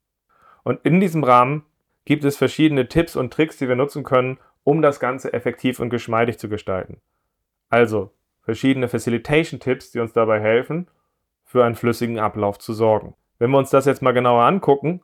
Und 0.63 0.79
in 0.83 0.99
diesem 0.99 1.23
Rahmen 1.23 1.63
gibt 2.05 2.23
es 2.23 2.37
verschiedene 2.37 2.87
Tipps 2.87 3.15
und 3.15 3.33
Tricks, 3.33 3.57
die 3.57 3.67
wir 3.67 3.75
nutzen 3.75 4.03
können, 4.03 4.37
um 4.63 4.81
das 4.81 4.99
Ganze 4.99 5.33
effektiv 5.33 5.79
und 5.79 5.89
geschmeidig 5.89 6.39
zu 6.39 6.49
gestalten. 6.49 7.01
Also 7.69 8.11
verschiedene 8.41 8.87
Facilitation-Tipps, 8.87 9.91
die 9.91 9.99
uns 9.99 10.13
dabei 10.13 10.39
helfen, 10.39 10.87
für 11.43 11.63
einen 11.63 11.75
flüssigen 11.75 12.19
Ablauf 12.19 12.59
zu 12.59 12.73
sorgen. 12.73 13.15
Wenn 13.39 13.51
wir 13.51 13.57
uns 13.57 13.69
das 13.69 13.85
jetzt 13.85 14.01
mal 14.01 14.13
genauer 14.13 14.43
angucken, 14.43 15.01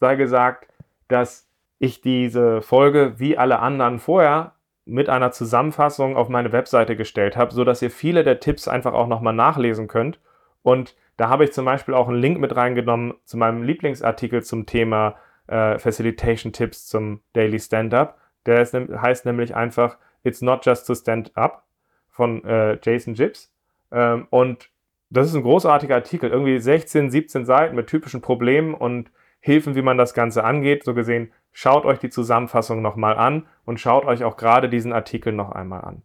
sei 0.00 0.16
gesagt, 0.16 0.68
dass 1.08 1.48
ich 1.78 2.00
diese 2.00 2.62
Folge 2.62 3.14
wie 3.18 3.36
alle 3.36 3.58
anderen 3.58 3.98
vorher 3.98 4.52
mit 4.84 5.08
einer 5.08 5.32
Zusammenfassung 5.32 6.16
auf 6.16 6.28
meine 6.28 6.52
Webseite 6.52 6.96
gestellt 6.96 7.36
habe, 7.36 7.54
sodass 7.54 7.82
ihr 7.82 7.90
viele 7.90 8.22
der 8.22 8.40
Tipps 8.40 8.68
einfach 8.68 8.92
auch 8.92 9.06
nochmal 9.06 9.32
nachlesen 9.32 9.88
könnt. 9.88 10.20
Und 10.62 10.94
da 11.16 11.28
habe 11.28 11.44
ich 11.44 11.52
zum 11.52 11.64
Beispiel 11.64 11.94
auch 11.94 12.08
einen 12.08 12.20
Link 12.20 12.38
mit 12.38 12.54
reingenommen 12.54 13.14
zu 13.24 13.36
meinem 13.36 13.62
Lieblingsartikel 13.62 14.42
zum 14.42 14.66
Thema 14.66 15.16
äh, 15.46 15.78
Facilitation 15.78 16.52
Tipps 16.52 16.86
zum 16.86 17.20
Daily 17.32 17.58
Stand-Up. 17.58 18.18
Der 18.46 18.60
ist, 18.60 18.74
heißt 18.74 19.26
nämlich 19.26 19.54
einfach 19.54 19.98
It's 20.22 20.40
not 20.40 20.64
just 20.64 20.86
to 20.86 20.94
stand 20.94 21.36
up 21.36 21.64
von 22.08 22.44
äh, 22.44 22.78
Jason 22.82 23.14
Gibbs. 23.14 23.52
Ähm, 23.90 24.26
und 24.30 24.70
das 25.10 25.28
ist 25.28 25.34
ein 25.34 25.42
großartiger 25.42 25.94
Artikel, 25.94 26.30
irgendwie 26.30 26.58
16, 26.58 27.10
17 27.10 27.44
Seiten 27.44 27.76
mit 27.76 27.86
typischen 27.86 28.20
Problemen 28.20 28.74
und 28.74 29.10
Hilfen, 29.40 29.74
wie 29.74 29.82
man 29.82 29.98
das 29.98 30.14
Ganze 30.14 30.42
angeht. 30.42 30.84
So 30.84 30.94
gesehen, 30.94 31.30
schaut 31.52 31.84
euch 31.84 31.98
die 31.98 32.08
Zusammenfassung 32.08 32.80
nochmal 32.80 33.16
an 33.16 33.46
und 33.66 33.78
schaut 33.78 34.06
euch 34.06 34.24
auch 34.24 34.36
gerade 34.36 34.68
diesen 34.68 34.92
Artikel 34.92 35.32
noch 35.32 35.52
einmal 35.52 35.82
an. 35.82 36.02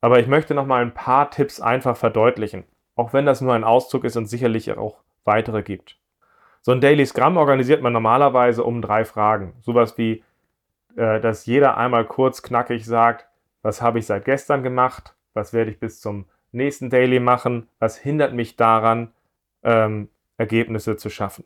Aber 0.00 0.20
ich 0.20 0.28
möchte 0.28 0.54
nochmal 0.54 0.82
ein 0.82 0.94
paar 0.94 1.30
Tipps 1.30 1.60
einfach 1.60 1.96
verdeutlichen, 1.96 2.64
auch 2.94 3.12
wenn 3.12 3.26
das 3.26 3.40
nur 3.40 3.54
ein 3.54 3.64
Auszug 3.64 4.04
ist 4.04 4.16
und 4.16 4.26
sicherlich 4.26 4.70
auch 4.76 5.02
weitere 5.24 5.62
gibt. 5.62 5.98
So 6.62 6.72
ein 6.72 6.80
Daily 6.80 7.04
Scrum 7.06 7.36
organisiert 7.36 7.82
man 7.82 7.92
normalerweise 7.92 8.64
um 8.64 8.82
drei 8.82 9.04
Fragen. 9.04 9.54
Sowas 9.60 9.98
wie, 9.98 10.22
äh, 10.96 11.20
dass 11.20 11.46
jeder 11.46 11.76
einmal 11.76 12.04
kurz 12.04 12.42
knackig 12.42 12.84
sagt, 12.84 13.26
was 13.62 13.82
habe 13.82 13.98
ich 13.98 14.06
seit 14.06 14.24
gestern 14.24 14.62
gemacht, 14.62 15.14
was 15.34 15.52
werde 15.52 15.70
ich 15.70 15.78
bis 15.78 16.00
zum 16.00 16.26
nächsten 16.52 16.90
Daily 16.90 17.20
machen, 17.20 17.68
was 17.78 17.96
hindert 17.96 18.32
mich 18.32 18.56
daran, 18.56 19.12
ähm, 19.62 20.08
Ergebnisse 20.38 20.96
zu 20.96 21.10
schaffen. 21.10 21.44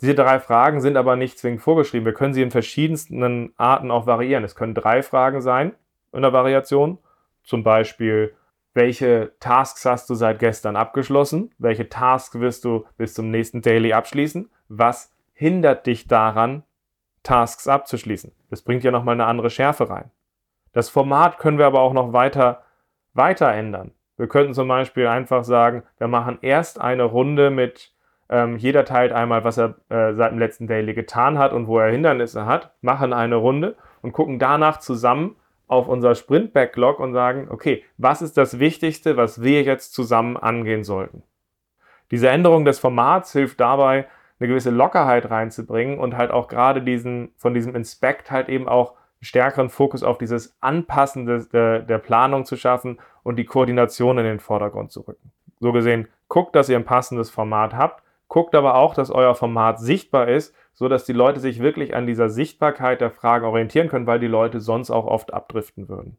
Diese 0.00 0.14
drei 0.14 0.40
Fragen 0.40 0.80
sind 0.80 0.96
aber 0.96 1.16
nicht 1.16 1.38
zwingend 1.38 1.62
vorgeschrieben. 1.62 2.04
Wir 2.04 2.12
können 2.12 2.34
sie 2.34 2.42
in 2.42 2.50
verschiedensten 2.50 3.52
Arten 3.56 3.90
auch 3.90 4.06
variieren. 4.06 4.44
Es 4.44 4.54
können 4.54 4.74
drei 4.74 5.02
Fragen 5.02 5.40
sein 5.40 5.72
in 6.12 6.22
der 6.22 6.32
Variation. 6.32 6.98
Zum 7.42 7.62
Beispiel, 7.62 8.34
welche 8.74 9.32
Tasks 9.40 9.86
hast 9.86 10.10
du 10.10 10.14
seit 10.14 10.38
gestern 10.38 10.76
abgeschlossen? 10.76 11.54
Welche 11.56 11.88
Tasks 11.88 12.38
wirst 12.40 12.64
du 12.66 12.84
bis 12.98 13.14
zum 13.14 13.30
nächsten 13.30 13.62
Daily 13.62 13.94
abschließen? 13.94 14.50
Was 14.68 15.14
hindert 15.32 15.86
dich 15.86 16.08
daran, 16.08 16.62
Tasks 17.26 17.68
abzuschließen? 17.68 18.32
Das 18.50 18.62
bringt 18.62 18.84
ja 18.84 18.90
nochmal 18.90 19.14
eine 19.14 19.26
andere 19.26 19.50
Schärfe 19.50 19.90
rein. 19.90 20.10
Das 20.72 20.88
Format 20.88 21.38
können 21.38 21.58
wir 21.58 21.66
aber 21.66 21.80
auch 21.80 21.92
noch 21.92 22.12
weiter, 22.12 22.62
weiter 23.14 23.52
ändern. 23.52 23.92
Wir 24.16 24.28
könnten 24.28 24.54
zum 24.54 24.68
Beispiel 24.68 25.06
einfach 25.06 25.44
sagen, 25.44 25.82
wir 25.98 26.08
machen 26.08 26.38
erst 26.40 26.80
eine 26.80 27.04
Runde 27.04 27.50
mit 27.50 27.92
ähm, 28.28 28.56
jeder 28.56 28.84
teilt 28.84 29.12
einmal, 29.12 29.44
was 29.44 29.56
er 29.56 29.76
äh, 29.88 30.14
seit 30.14 30.32
dem 30.32 30.38
letzten 30.38 30.66
Daily 30.66 30.94
getan 30.94 31.38
hat 31.38 31.52
und 31.52 31.68
wo 31.68 31.78
er 31.78 31.92
Hindernisse 31.92 32.46
hat, 32.46 32.74
machen 32.80 33.12
eine 33.12 33.36
Runde 33.36 33.76
und 34.02 34.12
gucken 34.12 34.38
danach 34.38 34.78
zusammen 34.78 35.36
auf 35.68 35.88
unser 35.88 36.14
Sprint-Backlog 36.14 37.00
und 37.00 37.12
sagen, 37.12 37.48
okay, 37.50 37.84
was 37.98 38.22
ist 38.22 38.36
das 38.36 38.58
Wichtigste, 38.58 39.16
was 39.16 39.42
wir 39.42 39.62
jetzt 39.62 39.94
zusammen 39.94 40.36
angehen 40.36 40.84
sollten? 40.84 41.22
Diese 42.10 42.28
Änderung 42.28 42.64
des 42.64 42.78
Formats 42.78 43.32
hilft 43.32 43.60
dabei, 43.60 44.06
eine 44.38 44.48
gewisse 44.48 44.70
Lockerheit 44.70 45.30
reinzubringen 45.30 45.98
und 45.98 46.16
halt 46.16 46.30
auch 46.30 46.48
gerade 46.48 46.82
diesen, 46.82 47.30
von 47.36 47.54
diesem 47.54 47.74
Inspect 47.74 48.30
halt 48.30 48.48
eben 48.48 48.68
auch 48.68 48.94
stärkeren 49.20 49.70
Fokus 49.70 50.02
auf 50.02 50.18
dieses 50.18 50.56
Anpassen 50.60 51.26
des, 51.26 51.48
der, 51.48 51.80
der 51.80 51.98
Planung 51.98 52.44
zu 52.44 52.56
schaffen 52.56 52.98
und 53.22 53.36
die 53.36 53.46
Koordination 53.46 54.18
in 54.18 54.24
den 54.24 54.40
Vordergrund 54.40 54.92
zu 54.92 55.00
rücken. 55.00 55.32
So 55.58 55.72
gesehen, 55.72 56.08
guckt, 56.28 56.54
dass 56.54 56.68
ihr 56.68 56.76
ein 56.76 56.84
passendes 56.84 57.30
Format 57.30 57.74
habt 57.74 58.02
Guckt 58.28 58.54
aber 58.54 58.74
auch, 58.74 58.94
dass 58.94 59.10
euer 59.10 59.34
Format 59.34 59.78
sichtbar 59.80 60.28
ist, 60.28 60.54
so 60.74 60.88
dass 60.88 61.04
die 61.04 61.12
Leute 61.12 61.40
sich 61.40 61.60
wirklich 61.60 61.94
an 61.94 62.06
dieser 62.06 62.28
Sichtbarkeit 62.28 63.00
der 63.00 63.10
Fragen 63.10 63.44
orientieren 63.44 63.88
können, 63.88 64.06
weil 64.06 64.18
die 64.18 64.26
Leute 64.26 64.60
sonst 64.60 64.90
auch 64.90 65.06
oft 65.06 65.32
abdriften 65.32 65.88
würden. 65.88 66.16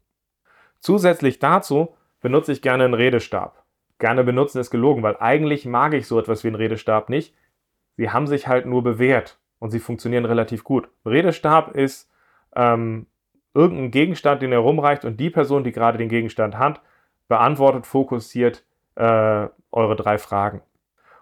Zusätzlich 0.79 1.39
dazu 1.39 1.95
benutze 2.21 2.51
ich 2.51 2.62
gerne 2.62 2.86
einen 2.86 2.93
Redestab. 2.93 3.63
Gerne 4.00 4.24
benutzen 4.24 4.59
ist 4.59 4.69
gelogen, 4.69 5.03
weil 5.03 5.17
eigentlich 5.19 5.65
mag 5.65 5.93
ich 5.93 6.07
so 6.07 6.19
etwas 6.19 6.43
wie 6.43 6.47
einen 6.47 6.55
Redestab 6.55 7.09
nicht. 7.09 7.36
Sie 7.98 8.10
haben 8.10 8.27
sich 8.27 8.48
halt 8.48 8.66
nur 8.66 8.84
bewährt 8.84 9.39
und 9.60 9.72
sie 9.72 9.80
funktionieren 9.80 10.25
relativ 10.25 10.63
gut. 10.63 10.89
Redestab 11.06 11.75
ist 11.75 12.10
ähm, 12.56 13.08
irgendein 13.54 13.92
Gegenstand, 13.92 14.42
den 14.42 14.51
er 14.51 14.60
rumreicht 14.60 15.04
und 15.04 15.20
die 15.20 15.30
Person, 15.30 15.63
die 15.63 15.72
gerade 15.72 15.98
den 15.98 16.10
Gegenstand 16.10 16.58
hat, 16.58 16.82
beantwortet 17.27 17.86
fokussiert 17.86 18.63
äh, 18.96 19.48
eure 19.72 19.96
drei 19.96 20.18
Fragen. 20.18 20.62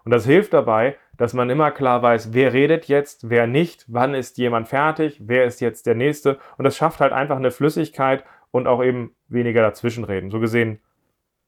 Und 0.04 0.12
das 0.12 0.26
hilft 0.26 0.54
dabei, 0.54 0.98
dass 1.18 1.34
man 1.34 1.50
immer 1.50 1.72
klar 1.72 2.02
weiß, 2.02 2.34
wer 2.34 2.54
redet 2.54 2.88
jetzt, 2.88 3.30
wer 3.30 3.48
nicht, 3.48 3.86
wann 3.88 4.14
ist 4.14 4.38
jemand 4.38 4.68
fertig, 4.68 5.20
wer 5.26 5.46
ist 5.46 5.62
jetzt 5.62 5.88
der 5.88 5.96
Nächste. 5.96 6.38
Und 6.58 6.66
das 6.66 6.78
schafft 6.78 7.00
halt 7.00 7.12
einfach 7.12 7.38
eine 7.38 7.52
Flüssigkeit 7.52 8.24
und 8.52 8.68
auch 8.68 8.84
eben 8.84 9.16
weniger 9.28 9.62
dazwischenreden. 9.62 10.30
So 10.30 10.40
gesehen 10.40 10.80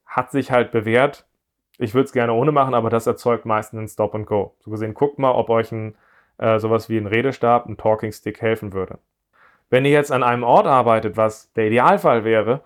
hat 0.05 0.31
sich 0.31 0.51
halt 0.51 0.71
bewährt. 0.71 1.26
Ich 1.77 1.93
würde 1.93 2.05
es 2.05 2.13
gerne 2.13 2.33
ohne 2.33 2.51
machen, 2.51 2.73
aber 2.73 2.89
das 2.89 3.07
erzeugt 3.07 3.45
meistens 3.45 3.79
ein 3.79 3.87
Stop 3.87 4.15
and 4.15 4.25
Go. 4.25 4.55
So 4.59 4.71
gesehen, 4.71 4.93
guckt 4.93 5.19
mal, 5.19 5.31
ob 5.31 5.49
euch 5.49 5.71
ein, 5.71 5.95
äh, 6.37 6.59
sowas 6.59 6.89
wie 6.89 6.97
ein 6.97 7.07
Redestab, 7.07 7.67
ein 7.67 7.77
Talking 7.77 8.11
Stick 8.11 8.41
helfen 8.41 8.73
würde. 8.73 8.99
Wenn 9.69 9.85
ihr 9.85 9.91
jetzt 9.91 10.11
an 10.11 10.23
einem 10.23 10.43
Ort 10.43 10.65
arbeitet, 10.65 11.17
was 11.17 11.51
der 11.53 11.67
Idealfall 11.67 12.23
wäre, 12.23 12.61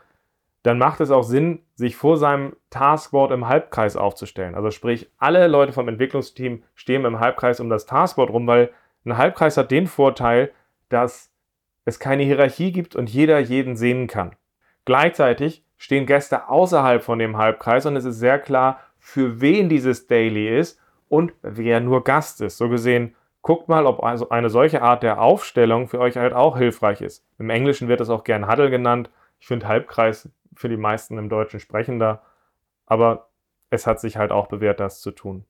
dann 0.63 0.77
macht 0.77 1.01
es 1.01 1.09
auch 1.09 1.23
Sinn, 1.23 1.63
sich 1.73 1.95
vor 1.95 2.17
seinem 2.17 2.55
Taskboard 2.69 3.31
im 3.31 3.47
Halbkreis 3.47 3.95
aufzustellen. 3.95 4.53
Also 4.53 4.69
sprich, 4.69 5.09
alle 5.17 5.47
Leute 5.47 5.73
vom 5.73 5.87
Entwicklungsteam 5.87 6.63
stehen 6.75 7.03
im 7.03 7.19
Halbkreis 7.19 7.59
um 7.59 7.69
das 7.69 7.87
Taskboard 7.87 8.29
rum, 8.29 8.45
weil 8.45 8.71
ein 9.03 9.17
Halbkreis 9.17 9.57
hat 9.57 9.71
den 9.71 9.87
Vorteil, 9.87 10.51
dass 10.89 11.31
es 11.85 11.99
keine 11.99 12.23
Hierarchie 12.23 12.71
gibt 12.71 12.95
und 12.95 13.09
jeder 13.09 13.39
jeden 13.39 13.75
sehen 13.75 14.05
kann. 14.05 14.35
Gleichzeitig 14.85 15.65
stehen 15.77 16.05
Gäste 16.05 16.47
außerhalb 16.47 17.01
von 17.01 17.17
dem 17.17 17.37
Halbkreis 17.37 17.87
und 17.87 17.95
es 17.95 18.05
ist 18.05 18.19
sehr 18.19 18.37
klar, 18.37 18.79
für 19.01 19.41
wen 19.41 19.67
dieses 19.67 20.07
Daily 20.07 20.47
ist 20.57 20.79
und 21.09 21.33
wer 21.41 21.81
nur 21.81 22.03
Gast 22.05 22.39
ist. 22.39 22.57
So 22.57 22.69
gesehen, 22.69 23.15
guckt 23.41 23.67
mal, 23.67 23.85
ob 23.85 24.03
also 24.03 24.29
eine 24.29 24.49
solche 24.49 24.81
Art 24.81 25.03
der 25.03 25.19
Aufstellung 25.19 25.87
für 25.87 25.99
euch 25.99 26.15
halt 26.15 26.33
auch 26.33 26.57
hilfreich 26.57 27.01
ist. 27.01 27.25
Im 27.39 27.49
Englischen 27.49 27.87
wird 27.87 27.99
das 27.99 28.09
auch 28.09 28.23
gern 28.23 28.49
Huddle 28.49 28.69
genannt. 28.69 29.09
Ich 29.39 29.47
finde 29.47 29.67
Halbkreis 29.67 30.29
für 30.55 30.69
die 30.69 30.77
meisten 30.77 31.17
im 31.17 31.27
Deutschen 31.27 31.59
sprechender, 31.59 32.21
aber 32.85 33.29
es 33.71 33.87
hat 33.87 33.99
sich 33.99 34.17
halt 34.17 34.31
auch 34.31 34.47
bewährt, 34.47 34.79
das 34.79 35.01
zu 35.01 35.11
tun. 35.11 35.45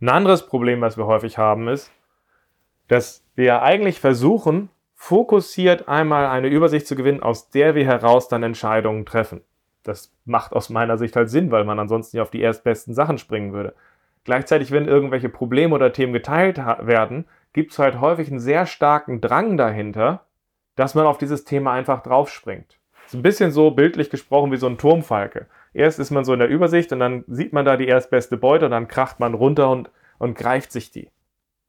Ein 0.00 0.10
anderes 0.10 0.46
Problem, 0.46 0.80
was 0.80 0.96
wir 0.96 1.06
häufig 1.06 1.38
haben, 1.38 1.68
ist, 1.68 1.90
dass 2.88 3.24
wir 3.34 3.62
eigentlich 3.62 4.00
versuchen, 4.00 4.68
fokussiert 4.94 5.88
einmal 5.88 6.26
eine 6.26 6.48
Übersicht 6.48 6.86
zu 6.86 6.94
gewinnen, 6.94 7.22
aus 7.22 7.48
der 7.48 7.74
wir 7.74 7.86
heraus 7.86 8.28
dann 8.28 8.42
Entscheidungen 8.42 9.06
treffen. 9.06 9.40
Das 9.82 10.12
macht 10.24 10.52
aus 10.52 10.70
meiner 10.70 10.98
Sicht 10.98 11.16
halt 11.16 11.30
Sinn, 11.30 11.50
weil 11.50 11.64
man 11.64 11.78
ansonsten 11.78 12.18
ja 12.18 12.22
auf 12.22 12.30
die 12.30 12.40
erstbesten 12.40 12.94
Sachen 12.94 13.18
springen 13.18 13.52
würde. 13.52 13.74
Gleichzeitig, 14.24 14.70
wenn 14.70 14.86
irgendwelche 14.86 15.28
Probleme 15.28 15.74
oder 15.74 15.92
Themen 15.92 16.12
geteilt 16.12 16.58
werden, 16.58 17.24
gibt 17.52 17.72
es 17.72 17.78
halt 17.78 18.00
häufig 18.00 18.28
einen 18.28 18.40
sehr 18.40 18.66
starken 18.66 19.20
Drang 19.20 19.56
dahinter, 19.56 20.26
dass 20.76 20.94
man 20.94 21.06
auf 21.06 21.18
dieses 21.18 21.44
Thema 21.44 21.72
einfach 21.72 22.02
draufspringt. 22.02 22.78
Ist 23.06 23.14
ein 23.14 23.22
bisschen 23.22 23.50
so 23.50 23.70
bildlich 23.70 24.10
gesprochen 24.10 24.52
wie 24.52 24.56
so 24.56 24.66
ein 24.66 24.78
Turmfalke. 24.78 25.46
Erst 25.72 25.98
ist 25.98 26.10
man 26.10 26.24
so 26.24 26.32
in 26.32 26.38
der 26.38 26.48
Übersicht 26.48 26.92
und 26.92 27.00
dann 27.00 27.24
sieht 27.26 27.52
man 27.52 27.64
da 27.64 27.76
die 27.76 27.88
erstbeste 27.88 28.36
Beute 28.36 28.66
und 28.66 28.70
dann 28.72 28.88
kracht 28.88 29.20
man 29.20 29.34
runter 29.34 29.70
und, 29.70 29.90
und 30.18 30.36
greift 30.36 30.70
sich 30.72 30.90
die. 30.90 31.08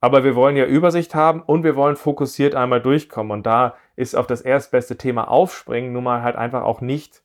Aber 0.01 0.23
wir 0.23 0.35
wollen 0.35 0.57
ja 0.57 0.65
Übersicht 0.65 1.13
haben 1.13 1.41
und 1.41 1.63
wir 1.63 1.75
wollen 1.75 1.95
fokussiert 1.95 2.55
einmal 2.55 2.81
durchkommen. 2.81 3.31
Und 3.31 3.45
da 3.45 3.75
ist 3.95 4.15
auf 4.15 4.27
das 4.27 4.41
erstbeste 4.41 4.97
Thema 4.97 5.29
aufspringen 5.29 5.93
nun 5.93 6.03
mal 6.03 6.23
halt 6.23 6.35
einfach 6.35 6.63
auch 6.63 6.81
nicht 6.81 7.20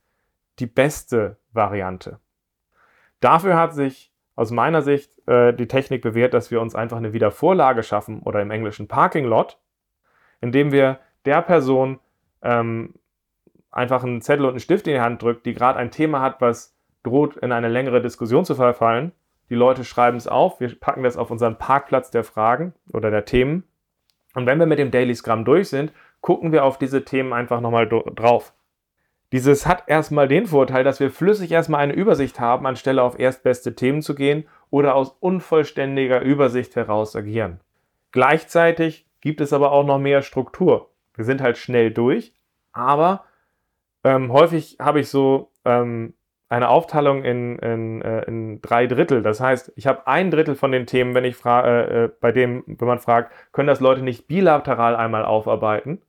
die 0.58 0.66
beste 0.66 1.36
Variante. 1.52 2.20
Dafür 3.20 3.56
hat 3.56 3.74
sich 3.74 4.12
aus 4.34 4.50
meiner 4.50 4.82
Sicht 4.82 5.10
äh, 5.26 5.52
die 5.54 5.68
Technik 5.68 6.02
bewährt, 6.02 6.34
dass 6.34 6.50
wir 6.50 6.60
uns 6.60 6.74
einfach 6.74 6.98
eine 6.98 7.12
Wiedervorlage 7.12 7.82
schaffen 7.82 8.20
oder 8.20 8.42
im 8.42 8.50
Englischen 8.50 8.88
Parking 8.88 9.24
Lot, 9.24 9.58
indem 10.40 10.72
wir 10.72 11.00
der 11.24 11.42
Person 11.42 11.98
ähm, 12.42 12.94
einfach 13.70 14.04
einen 14.04 14.22
Zettel 14.22 14.44
und 14.44 14.52
einen 14.52 14.60
Stift 14.60 14.86
in 14.86 14.94
die 14.94 15.00
Hand 15.00 15.22
drückt, 15.22 15.46
die 15.46 15.54
gerade 15.54 15.78
ein 15.78 15.90
Thema 15.90 16.20
hat, 16.20 16.40
was 16.40 16.76
droht 17.02 17.36
in 17.36 17.52
eine 17.52 17.68
längere 17.68 18.00
Diskussion 18.02 18.44
zu 18.44 18.54
verfallen. 18.54 19.12
Die 19.48 19.54
Leute 19.54 19.84
schreiben 19.84 20.16
es 20.16 20.26
auf, 20.26 20.60
wir 20.60 20.74
packen 20.78 21.02
das 21.02 21.16
auf 21.16 21.30
unseren 21.30 21.56
Parkplatz 21.56 22.10
der 22.10 22.24
Fragen 22.24 22.74
oder 22.92 23.10
der 23.10 23.24
Themen. 23.24 23.64
Und 24.34 24.46
wenn 24.46 24.58
wir 24.58 24.66
mit 24.66 24.78
dem 24.78 24.90
Daily 24.90 25.14
Scrum 25.14 25.44
durch 25.44 25.68
sind, 25.68 25.92
gucken 26.20 26.52
wir 26.52 26.64
auf 26.64 26.78
diese 26.78 27.04
Themen 27.04 27.32
einfach 27.32 27.60
nochmal 27.60 27.88
drauf. 27.88 28.52
Dieses 29.32 29.66
hat 29.66 29.84
erstmal 29.88 30.28
den 30.28 30.46
Vorteil, 30.46 30.84
dass 30.84 31.00
wir 31.00 31.10
flüssig 31.10 31.50
erstmal 31.50 31.80
eine 31.80 31.94
Übersicht 31.94 32.38
haben, 32.38 32.66
anstelle 32.66 33.02
auf 33.02 33.18
erstbeste 33.18 33.74
Themen 33.74 34.02
zu 34.02 34.14
gehen 34.14 34.46
oder 34.70 34.94
aus 34.94 35.16
unvollständiger 35.20 36.20
Übersicht 36.20 36.76
heraus 36.76 37.16
agieren. 37.16 37.60
Gleichzeitig 38.12 39.06
gibt 39.20 39.40
es 39.40 39.52
aber 39.52 39.72
auch 39.72 39.84
noch 39.84 39.98
mehr 39.98 40.22
Struktur. 40.22 40.90
Wir 41.14 41.24
sind 41.24 41.40
halt 41.40 41.58
schnell 41.58 41.90
durch, 41.90 42.34
aber 42.72 43.24
ähm, 44.04 44.32
häufig 44.32 44.76
habe 44.80 45.00
ich 45.00 45.08
so 45.08 45.50
ähm, 45.64 46.14
eine 46.48 46.68
Aufteilung 46.68 47.24
in, 47.24 47.58
in, 47.58 48.02
äh, 48.02 48.22
in, 48.22 48.60
drei 48.62 48.86
Drittel. 48.86 49.22
Das 49.22 49.40
heißt, 49.40 49.72
ich 49.74 49.86
habe 49.86 50.06
ein 50.06 50.30
Drittel 50.30 50.54
von 50.54 50.70
den 50.70 50.86
Themen, 50.86 51.14
wenn 51.14 51.24
ich 51.24 51.36
äh, 51.44 52.04
äh, 52.04 52.10
bei 52.20 52.30
dem, 52.30 52.62
wenn 52.66 52.86
man 52.86 53.00
fragt, 53.00 53.32
können 53.52 53.66
das 53.66 53.80
Leute 53.80 54.02
nicht 54.02 54.28
bilateral 54.28 54.94
einmal 54.94 55.24
aufarbeiten? 55.24 56.02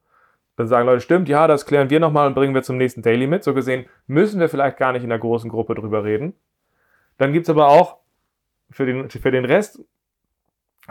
Dann 0.58 0.68
sagen 0.68 0.88
Leute, 0.88 1.02
stimmt, 1.02 1.30
ja, 1.30 1.48
das 1.48 1.66
klären 1.66 1.90
wir 1.92 2.00
nochmal 2.00 2.28
und 2.28 2.34
bringen 2.34 2.56
wir 2.56 2.64
zum 2.64 2.78
nächsten 2.78 3.04
Daily 3.04 3.28
mit. 3.28 3.44
So 3.44 3.54
gesehen 3.54 3.86
müssen 4.08 4.40
wir 4.40 4.50
vielleicht 4.50 4.78
gar 4.78 4.92
nicht 4.92 5.04
in 5.04 5.10
der 5.10 5.20
großen 5.20 5.50
Gruppe 5.50 5.76
drüber 5.76 6.04
reden. 6.04 6.34
Dann 7.18 7.32
gibt 7.32 7.46
es 7.46 7.50
aber 7.50 7.68
auch 7.68 7.98
für 8.72 8.86
den, 8.86 9.10
für 9.10 9.32
den 9.32 9.46
Rest 9.46 9.80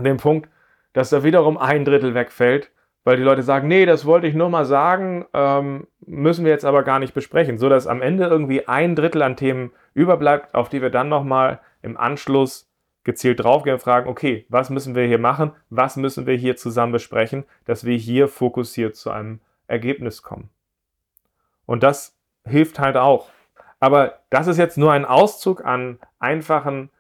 den 0.01 0.19
Punkt, 0.19 0.49
dass 0.93 1.11
da 1.11 1.25
wiederum 1.25 1.59
ein 1.59 1.85
Drittel 1.85 2.15
wegfällt, 2.15 2.71
weil 3.03 3.17
die 3.17 3.23
Leute 3.23 3.43
sagen, 3.43 3.67
nee, 3.67 3.87
das 3.87 4.07
wollte 4.07 4.29
ich 4.29 4.35
nur 4.35 4.49
mal 4.51 4.65
sagen, 4.65 5.27
ähm, 5.33 5.89
müssen 6.01 6.45
wir 6.45 6.53
jetzt 6.53 6.65
aber 6.65 6.85
gar 6.85 7.01
nicht 7.01 7.15
besprechen, 7.15 7.59
so 7.59 7.69
dass 7.69 7.87
am 7.87 8.03
Ende 8.03 8.27
irgendwie 8.27 8.69
ein 8.69 8.95
Drittel 8.95 9.23
an 9.23 9.37
Themen 9.37 9.73
überbleibt, 9.95 10.55
auf 10.55 10.69
die 10.69 10.81
wir 10.81 10.91
dann 10.91 11.09
nochmal 11.09 11.61
im 11.83 11.97
Anschluss 11.97 12.71
gezielt 13.03 13.41
draufgehen 13.41 13.75
und 13.75 13.81
fragen, 13.81 14.09
okay, 14.09 14.47
was 14.49 14.71
müssen 14.71 14.95
wir 14.95 15.07
hier 15.07 15.19
machen? 15.19 15.53
Was 15.71 15.97
müssen 15.97 16.27
wir 16.27 16.37
hier 16.37 16.57
zusammen 16.57 16.93
besprechen, 16.93 17.45
dass 17.65 17.85
wir 17.85 17.97
hier 17.97 18.29
fokussiert 18.29 18.97
zu 18.97 19.11
einem 19.11 19.41
Ergebnis 19.67 20.23
kommen? 20.23 20.51
Und 21.67 21.83
das 21.83 22.17
hilft 22.45 22.79
halt 22.79 22.97
auch. 22.97 23.29
Aber 23.81 24.21
das 24.31 24.47
ist 24.47 24.59
jetzt 24.59 24.79
nur 24.79 24.93
ein 24.93 25.05
Auszug 25.05 25.65
an 25.65 25.99
einfachen 26.19 26.91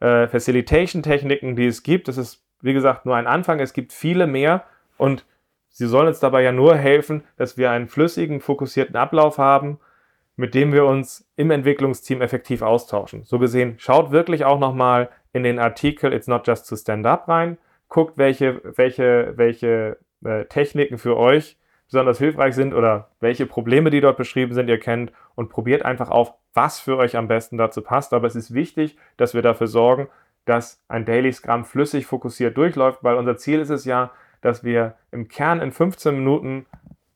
äh, 0.00 0.28
Facilitation-Techniken, 0.28 1.56
die 1.56 1.66
es 1.66 1.82
gibt. 1.82 2.08
Das 2.08 2.18
ist, 2.18 2.44
wie 2.60 2.72
gesagt, 2.72 3.06
nur 3.06 3.16
ein 3.16 3.26
Anfang. 3.26 3.60
Es 3.60 3.72
gibt 3.72 3.92
viele 3.92 4.26
mehr 4.26 4.64
und 4.96 5.24
sie 5.68 5.86
sollen 5.86 6.08
uns 6.08 6.20
dabei 6.20 6.42
ja 6.42 6.52
nur 6.52 6.76
helfen, 6.76 7.24
dass 7.36 7.56
wir 7.56 7.70
einen 7.70 7.88
flüssigen, 7.88 8.40
fokussierten 8.40 8.96
Ablauf 8.96 9.38
haben, 9.38 9.78
mit 10.36 10.54
dem 10.54 10.72
wir 10.72 10.84
uns 10.84 11.28
im 11.36 11.50
Entwicklungsteam 11.50 12.20
effektiv 12.20 12.62
austauschen. 12.62 13.24
So 13.24 13.38
gesehen, 13.38 13.74
schaut 13.78 14.12
wirklich 14.12 14.44
auch 14.44 14.60
nochmal 14.60 15.08
in 15.32 15.42
den 15.42 15.58
Artikel 15.58 16.12
It's 16.12 16.28
Not 16.28 16.46
Just 16.46 16.68
to 16.68 16.76
Stand 16.76 17.06
Up 17.06 17.28
rein, 17.28 17.58
guckt, 17.88 18.18
welche, 18.18 18.60
welche, 18.76 19.32
welche 19.36 19.98
äh, 20.24 20.44
Techniken 20.44 20.98
für 20.98 21.16
euch 21.16 21.57
besonders 21.88 22.18
hilfreich 22.18 22.54
sind 22.54 22.74
oder 22.74 23.08
welche 23.20 23.46
Probleme, 23.46 23.90
die 23.90 24.00
dort 24.00 24.16
beschrieben 24.16 24.54
sind, 24.54 24.68
ihr 24.68 24.78
kennt 24.78 25.12
und 25.34 25.48
probiert 25.48 25.84
einfach 25.84 26.10
auf, 26.10 26.34
was 26.54 26.78
für 26.78 26.96
euch 26.96 27.16
am 27.16 27.28
besten 27.28 27.56
dazu 27.56 27.82
passt. 27.82 28.12
Aber 28.12 28.26
es 28.26 28.36
ist 28.36 28.54
wichtig, 28.54 28.96
dass 29.16 29.34
wir 29.34 29.42
dafür 29.42 29.66
sorgen, 29.66 30.08
dass 30.44 30.82
ein 30.88 31.04
Daily 31.04 31.32
Scrum 31.32 31.64
flüssig 31.64 32.06
fokussiert 32.06 32.56
durchläuft, 32.56 33.02
weil 33.02 33.16
unser 33.16 33.36
Ziel 33.36 33.60
ist 33.60 33.70
es 33.70 33.84
ja, 33.84 34.10
dass 34.40 34.64
wir 34.64 34.94
im 35.10 35.28
Kern 35.28 35.60
in 35.60 35.72
15 35.72 36.14
Minuten 36.14 36.66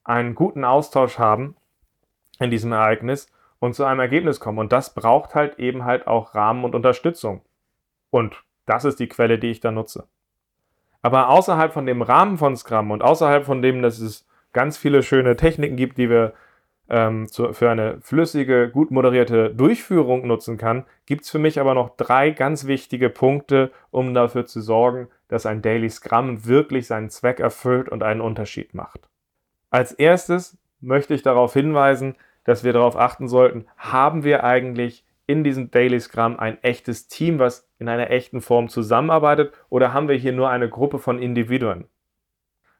einen 0.05 0.35
guten 0.35 0.64
Austausch 0.64 1.19
haben 1.19 1.57
in 2.41 2.50
diesem 2.50 2.73
Ereignis 2.73 3.31
und 3.59 3.75
zu 3.75 3.85
einem 3.85 4.00
Ergebnis 4.00 4.41
kommen. 4.41 4.59
Und 4.59 4.73
das 4.73 4.95
braucht 4.95 5.35
halt 5.35 5.59
eben 5.59 5.85
halt 5.85 6.07
auch 6.07 6.35
Rahmen 6.35 6.64
und 6.64 6.75
Unterstützung. 6.75 7.43
Und 8.11 8.43
das 8.67 8.85
ist 8.85 9.00
die 9.00 9.09
Quelle, 9.09 9.38
die 9.38 9.50
ich 9.50 9.61
da 9.61 9.71
nutze. 9.71 10.09
Aber 11.02 11.29
außerhalb 11.29 11.73
von 11.73 11.87
dem 11.87 12.02
Rahmen 12.02 12.38
von 12.38 12.57
Scrum 12.57 12.91
und 12.91 13.02
außerhalb 13.02 13.45
von 13.45 13.62
dem, 13.62 13.83
dass 13.83 13.99
es 13.99 14.26
ganz 14.53 14.77
viele 14.77 15.03
schöne 15.03 15.37
Techniken 15.37 15.77
gibt, 15.77 15.99
die 15.99 16.11
wir 16.11 16.35
ähm, 16.89 17.27
zu, 17.29 17.53
für 17.53 17.71
eine 17.71 18.01
flüssige, 18.01 18.69
gut 18.69 18.91
moderierte 18.91 19.51
Durchführung 19.51 20.27
nutzen 20.27 20.59
kann, 20.59 20.85
gibt 21.07 21.23
es 21.23 21.31
für 21.31 21.39
mich 21.39 21.59
aber 21.59 21.75
noch 21.75 21.97
drei 21.97 22.31
ganz 22.31 22.67
wichtige 22.67 23.09
Punkte, 23.09 23.71
um 23.91 24.15
dafür 24.15 24.47
zu 24.47 24.61
sorgen, 24.61 25.09
dass 25.29 25.47
ein 25.47 25.63
Daily 25.63 25.89
Scrum 25.89 26.45
wirklich 26.45 26.87
seinen 26.87 27.09
Zweck 27.09 27.41
erfüllt 27.41 27.89
und 27.89 28.03
einen 28.03 28.21
Unterschied 28.21 28.75
macht. 28.75 29.09
Als 29.71 29.93
erstes 29.93 30.59
möchte 30.81 31.15
ich 31.15 31.23
darauf 31.23 31.55
hinweisen, 31.55 32.17
dass 32.45 32.65
wir 32.65 32.73
darauf 32.73 32.97
achten 32.97 33.29
sollten, 33.29 33.67
haben 33.79 34.25
wir 34.25 34.45
eigentlich 34.45 35.05
in 35.27 35.45
diesem 35.45 35.71
Daily 35.71 36.01
Scrum 36.01 36.39
ein 36.39 36.63
echtes 36.63 37.09
Team, 37.09 37.39
was 37.39 37.69
in 37.79 37.89
einer 37.89 38.11
echten 38.11 38.41
Form 38.41 38.69
zusammenarbeitet, 38.69 39.55
oder 39.71 39.95
haben 39.95 40.09
wir 40.09 40.17
hier 40.17 40.33
nur 40.33 40.51
eine 40.51 40.69
Gruppe 40.69 40.99
von 40.99 41.23
Individuen? 41.23 41.87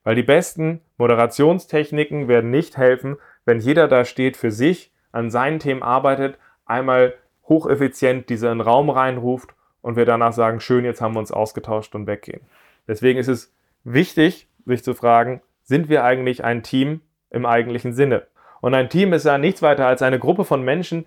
Weil 0.05 0.15
die 0.15 0.23
besten 0.23 0.81
Moderationstechniken 0.97 2.29
werden 2.29 2.51
nicht 2.51 2.77
helfen, 2.77 3.17
wenn 3.45 3.61
jeder 3.61 3.89
da 3.89 4.05
steht 4.05 4.37
für 4.37 4.51
sich, 4.51 4.93
an 5.13 5.31
seinen 5.31 5.59
Themen 5.59 5.83
arbeitet, 5.83 6.39
einmal 6.65 7.15
hocheffizient 7.49 8.29
diesen 8.29 8.61
Raum 8.61 8.89
reinruft 8.91 9.55
und 9.81 9.97
wir 9.97 10.07
danach 10.07 10.33
sagen, 10.33 10.61
schön, 10.61 10.85
jetzt 10.85 11.01
haben 11.01 11.15
wir 11.15 11.21
uns 11.21 11.33
ausgetauscht 11.33 11.95
und 11.95 12.07
weggehen. 12.07 12.41
Deswegen 12.89 13.19
ist 13.19 13.29
es 13.29 13.55
wichtig, 13.85 14.49
sich 14.65 14.83
zu 14.83 14.95
fragen, 14.95 15.43
sind 15.63 15.89
wir 15.89 16.05
eigentlich 16.05 16.45
ein 16.45 16.63
Team 16.63 17.01
im 17.31 17.47
eigentlichen 17.47 17.93
Sinne? 17.93 18.27
Und 18.61 18.75
ein 18.75 18.89
Team 18.89 19.13
ist 19.13 19.27
ja 19.27 19.39
nichts 19.39 19.63
weiter 19.63 19.87
als 19.87 20.03
eine 20.03 20.19
Gruppe 20.19 20.45
von 20.45 20.63
Menschen, 20.63 21.05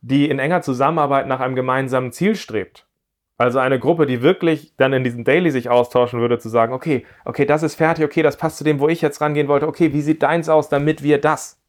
die 0.00 0.28
in 0.28 0.38
enger 0.38 0.62
Zusammenarbeit 0.62 1.26
nach 1.26 1.40
einem 1.40 1.54
gemeinsamen 1.54 2.12
Ziel 2.12 2.34
strebt. 2.34 2.87
Also 3.38 3.60
eine 3.60 3.78
Gruppe, 3.78 4.06
die 4.06 4.20
wirklich 4.20 4.76
dann 4.76 4.92
in 4.92 5.04
diesem 5.04 5.22
Daily 5.22 5.52
sich 5.52 5.70
austauschen 5.70 6.20
würde, 6.20 6.40
zu 6.40 6.48
sagen, 6.48 6.72
okay, 6.72 7.06
okay, 7.24 7.46
das 7.46 7.62
ist 7.62 7.76
fertig, 7.76 8.04
okay, 8.04 8.22
das 8.22 8.36
passt 8.36 8.58
zu 8.58 8.64
dem, 8.64 8.80
wo 8.80 8.88
ich 8.88 9.00
jetzt 9.00 9.20
rangehen 9.20 9.46
wollte, 9.46 9.68
okay, 9.68 9.92
wie 9.92 10.00
sieht 10.00 10.24
deins 10.24 10.48
aus, 10.48 10.68
damit 10.68 11.04
wir 11.04 11.20
das? 11.20 11.60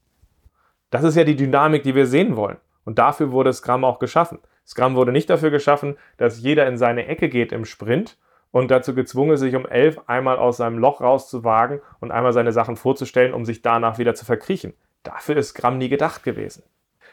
Das 0.90 1.04
ist 1.04 1.14
ja 1.14 1.22
die 1.22 1.36
Dynamik, 1.36 1.84
die 1.84 1.94
wir 1.94 2.08
sehen 2.08 2.34
wollen. 2.34 2.56
Und 2.84 2.98
dafür 2.98 3.30
wurde 3.30 3.52
Scrum 3.52 3.84
auch 3.84 4.00
geschaffen. 4.00 4.40
Scrum 4.66 4.96
wurde 4.96 5.12
nicht 5.12 5.30
dafür 5.30 5.50
geschaffen, 5.50 5.96
dass 6.16 6.40
jeder 6.40 6.66
in 6.66 6.76
seine 6.76 7.06
Ecke 7.06 7.28
geht 7.28 7.52
im 7.52 7.64
Sprint 7.64 8.18
und 8.50 8.72
dazu 8.72 8.92
gezwungen 8.92 9.32
ist, 9.32 9.40
sich 9.40 9.54
um 9.54 9.64
elf 9.64 10.00
einmal 10.08 10.38
aus 10.38 10.56
seinem 10.56 10.78
Loch 10.78 11.00
rauszuwagen 11.00 11.80
und 12.00 12.10
einmal 12.10 12.32
seine 12.32 12.52
Sachen 12.52 12.74
vorzustellen, 12.74 13.32
um 13.32 13.44
sich 13.44 13.62
danach 13.62 13.98
wieder 13.98 14.16
zu 14.16 14.24
verkriechen. 14.24 14.74
Dafür 15.04 15.36
ist 15.36 15.50
Scrum 15.50 15.78
nie 15.78 15.88
gedacht 15.88 16.24
gewesen. 16.24 16.64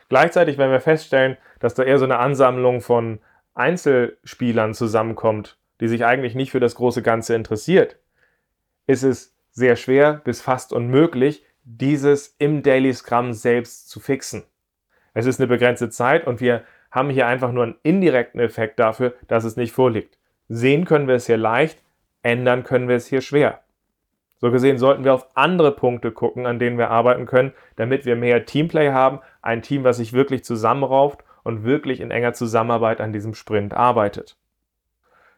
Gleichzeitig 0.10 0.58
werden 0.58 0.72
wir 0.72 0.80
feststellen, 0.80 1.38
dass 1.60 1.76
da 1.76 1.84
eher 1.84 2.00
so 2.00 2.06
eine 2.06 2.18
Ansammlung 2.18 2.82
von 2.82 3.20
Einzelspielern 3.58 4.74
zusammenkommt, 4.74 5.58
die 5.82 5.88
sich 5.88 6.06
eigentlich 6.06 6.36
nicht 6.36 6.52
für 6.52 6.60
das 6.60 6.76
große 6.76 7.02
Ganze 7.02 7.36
interessiert, 7.36 7.98
ist 8.86 9.04
es 9.04 9.36
sehr 9.52 9.76
schwer 9.76 10.14
bis 10.14 10.42
fast 10.42 10.74
unmöglich, 10.74 11.44
dieses 11.64 12.36
im 12.40 12.64
Daily 12.64 12.94
Scrum 12.94 13.34
selbst 13.34 13.90
zu 13.90 14.00
fixen. 14.00 14.44
Es 15.14 15.26
ist 15.26 15.40
eine 15.40 15.48
begrenzte 15.48 15.90
Zeit 15.90 16.28
und 16.28 16.40
wir 16.40 16.64
haben 16.92 17.10
hier 17.10 17.28
einfach 17.28 17.52
nur 17.52 17.64
einen 17.64 17.76
indirekten 17.84 18.40
Effekt 18.40 18.80
dafür, 18.80 19.14
dass 19.28 19.44
es 19.44 19.58
nicht 19.58 19.72
vorliegt. 19.72 20.18
Sehen 20.48 20.86
können 20.86 21.08
wir 21.08 21.16
es 21.16 21.26
hier 21.26 21.38
leicht, 21.38 21.84
ändern 22.22 22.64
können 22.64 22.88
wir 22.88 22.96
es 22.96 23.08
hier 23.08 23.22
schwer. 23.22 23.62
So 24.40 24.52
gesehen 24.52 24.78
sollten 24.78 25.04
wir 25.04 25.14
auf 25.14 25.28
andere 25.36 25.72
Punkte 25.72 26.12
gucken, 26.12 26.46
an 26.46 26.60
denen 26.60 26.78
wir 26.78 26.92
arbeiten 26.92 27.26
können, 27.26 27.54
damit 27.76 28.06
wir 28.06 28.16
mehr 28.16 28.46
Teamplay 28.46 28.92
haben, 28.92 29.20
ein 29.42 29.64
Team, 29.64 29.84
was 29.84 29.98
sich 29.98 30.14
wirklich 30.14 30.44
zusammenrauft 30.44 31.24
und 31.48 31.64
wirklich 31.64 32.02
in 32.02 32.12
enger 32.12 32.34
Zusammenarbeit 32.34 33.00
an 33.00 33.14
diesem 33.14 33.34
Sprint 33.34 33.74
arbeitet. 33.74 34.36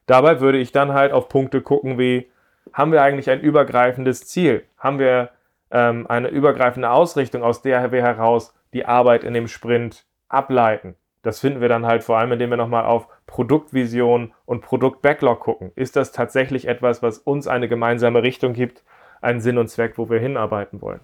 Dabei 0.07 0.39
würde 0.39 0.57
ich 0.57 0.71
dann 0.71 0.93
halt 0.93 1.11
auf 1.11 1.29
Punkte 1.29 1.61
gucken 1.61 1.99
wie, 1.99 2.31
haben 2.73 2.91
wir 2.91 3.03
eigentlich 3.03 3.29
ein 3.29 3.41
übergreifendes 3.41 4.27
Ziel? 4.27 4.65
Haben 4.79 4.97
wir 4.97 5.29
ähm, 5.69 6.07
eine 6.07 6.29
übergreifende 6.29 6.89
Ausrichtung, 6.89 7.43
aus 7.43 7.61
der 7.61 7.91
wir 7.91 8.01
heraus 8.01 8.55
die 8.73 8.87
Arbeit 8.87 9.23
in 9.23 9.35
dem 9.35 9.47
Sprint 9.47 10.05
ableiten? 10.29 10.95
Das 11.21 11.39
finden 11.39 11.61
wir 11.61 11.69
dann 11.69 11.85
halt 11.85 12.03
vor 12.03 12.17
allem, 12.17 12.31
indem 12.31 12.49
wir 12.49 12.57
nochmal 12.57 12.85
auf 12.85 13.07
Produktvision 13.27 14.33
und 14.47 14.61
Produktbacklog 14.61 15.39
gucken. 15.39 15.71
Ist 15.75 15.95
das 15.95 16.11
tatsächlich 16.11 16.67
etwas, 16.67 17.03
was 17.03 17.19
uns 17.19 17.47
eine 17.47 17.67
gemeinsame 17.67 18.23
Richtung 18.23 18.53
gibt, 18.53 18.83
einen 19.21 19.41
Sinn 19.41 19.59
und 19.59 19.67
Zweck, 19.67 19.99
wo 19.99 20.09
wir 20.09 20.19
hinarbeiten 20.19 20.81
wollen? 20.81 21.01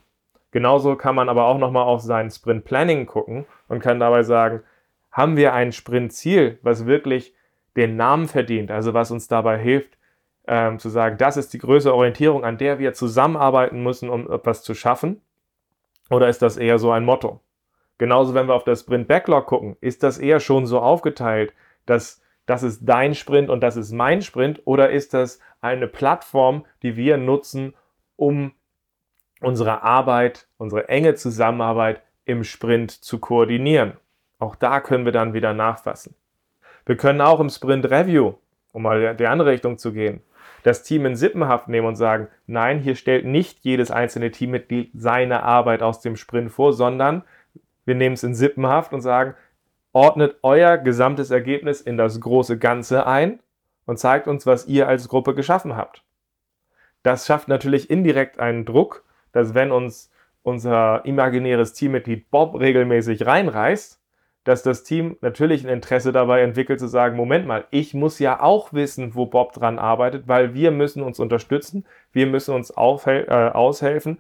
Genauso 0.50 0.96
kann 0.96 1.14
man 1.14 1.30
aber 1.30 1.46
auch 1.46 1.60
nochmal 1.60 1.84
auf 1.84 2.02
sein 2.02 2.32
Sprint 2.32 2.66
Planning 2.66 3.06
gucken 3.06 3.46
und 3.68 3.82
kann 3.82 4.00
dabei 4.00 4.24
sagen, 4.24 4.64
haben 5.16 5.38
wir 5.38 5.54
ein 5.54 5.72
Sprintziel, 5.72 6.60
was 6.62 6.86
wirklich 6.86 7.34
den 7.78 7.96
Namen 7.96 8.28
verdient, 8.28 8.70
also 8.70 8.94
was 8.94 9.12
uns 9.12 9.30
dabei 9.30 9.58
hilft, 9.58 9.98
ähm, 10.46 10.78
zu 10.78 10.90
sagen, 10.90 11.18
das 11.18 11.38
ist 11.38 11.54
die 11.54 11.58
größere 11.58 11.96
Orientierung, 11.96 12.44
an 12.44 12.58
der 12.58 12.80
wir 12.80 12.94
zusammenarbeiten 12.94 13.82
müssen, 13.82 14.10
um 14.10 14.30
etwas 14.30 14.62
zu 14.62 14.76
schaffen? 14.76 15.22
Oder 16.10 16.28
ist 16.28 16.42
das 16.42 16.58
eher 16.58 16.80
so 16.80 16.92
ein 16.92 17.06
Motto? 17.06 17.40
Genauso, 17.98 18.34
wenn 18.34 18.48
wir 18.48 18.56
auf 18.56 18.66
das 18.66 18.82
Sprint 18.82 19.08
Backlog 19.08 19.46
gucken, 19.46 19.78
ist 19.80 20.04
das 20.04 20.18
eher 20.18 20.42
schon 20.42 20.66
so 20.66 20.82
aufgeteilt, 20.82 21.54
dass 21.86 22.22
das 22.46 22.62
ist 22.62 22.82
dein 22.84 23.16
Sprint 23.16 23.50
und 23.50 23.62
das 23.62 23.78
ist 23.78 23.94
mein 23.94 24.22
Sprint 24.22 24.62
oder 24.66 24.90
ist 24.90 25.14
das 25.14 25.40
eine 25.62 25.88
Plattform, 25.88 26.66
die 26.84 26.98
wir 26.98 27.16
nutzen, 27.16 27.74
um 28.18 28.52
unsere 29.40 29.82
Arbeit, 29.82 30.48
unsere 30.58 30.90
enge 30.90 31.16
Zusammenarbeit 31.16 32.02
im 32.26 32.44
Sprint 32.44 32.92
zu 32.92 33.20
koordinieren? 33.20 33.94
Auch 34.40 34.56
da 34.56 34.80
können 34.80 35.06
wir 35.06 35.12
dann 35.12 35.34
wieder 35.34 35.54
nachfassen. 35.54 36.16
Wir 36.86 36.98
können 36.98 37.22
auch 37.22 37.40
im 37.40 37.50
Sprint 37.50 37.90
Review, 37.90 38.34
um 38.74 38.84
mal 38.84 39.02
in 39.02 39.18
die 39.18 39.28
andere 39.28 39.52
Richtung 39.52 39.78
zu 39.78 39.92
gehen, 39.92 40.22
das 40.64 40.84
Team 40.84 41.06
in 41.06 41.16
Sippenhaft 41.16 41.68
nehmen 41.68 41.88
und 41.88 41.96
sagen, 41.96 42.28
nein, 42.48 42.80
hier 42.80 42.96
stellt 42.96 43.26
nicht 43.26 43.60
jedes 43.64 43.92
einzelne 43.92 44.32
Teammitglied 44.32 44.92
seine 44.94 45.44
Arbeit 45.44 45.82
aus 45.82 46.02
dem 46.02 46.16
Sprint 46.16 46.52
vor, 46.52 46.74
sondern 46.74 47.24
wir 47.86 47.96
nehmen 47.96 48.14
es 48.14 48.24
in 48.24 48.36
Sippenhaft 48.36 48.94
und 48.94 49.02
sagen, 49.02 49.36
ordnet 49.94 50.38
euer 50.42 50.78
gesamtes 50.78 51.32
Ergebnis 51.32 51.82
in 51.82 51.98
das 51.98 52.20
große 52.20 52.58
Ganze 52.58 53.08
ein 53.08 53.40
und 53.86 53.98
zeigt 53.98 54.28
uns, 54.28 54.46
was 54.46 54.68
ihr 54.68 54.88
als 54.88 55.08
Gruppe 55.08 55.36
geschaffen 55.36 55.76
habt. 55.76 56.04
Das 57.04 57.28
schafft 57.28 57.48
natürlich 57.48 57.90
indirekt 57.90 58.40
einen 58.40 58.66
Druck, 58.66 59.06
dass 59.32 59.54
wenn 59.54 59.72
uns 59.72 60.12
unser 60.42 61.06
imaginäres 61.06 61.74
Teammitglied 61.74 62.30
Bob 62.32 62.60
regelmäßig 62.60 63.26
reinreißt, 63.26 64.00
dass 64.46 64.64
das 64.64 64.84
Team 64.84 65.18
natürlich 65.22 65.66
ein 65.66 65.74
Interesse 65.74 66.12
dabei 66.12 66.42
entwickelt 66.42 66.80
zu 66.80 66.88
sagen, 66.88 67.18
Moment 67.18 67.48
mal, 67.48 67.66
ich 67.72 67.94
muss 67.94 68.20
ja 68.20 68.42
auch 68.42 68.72
wissen, 68.74 69.16
wo 69.16 69.26
Bob 69.26 69.54
dran 69.54 69.80
arbeitet, 69.80 70.28
weil 70.28 70.54
wir 70.54 70.72
müssen 70.72 71.04
uns 71.04 71.20
unterstützen, 71.20 71.86
wir 72.14 72.28
müssen 72.28 72.54
uns 72.54 72.70
äh, 72.70 73.52
aushelfen, 73.52 74.20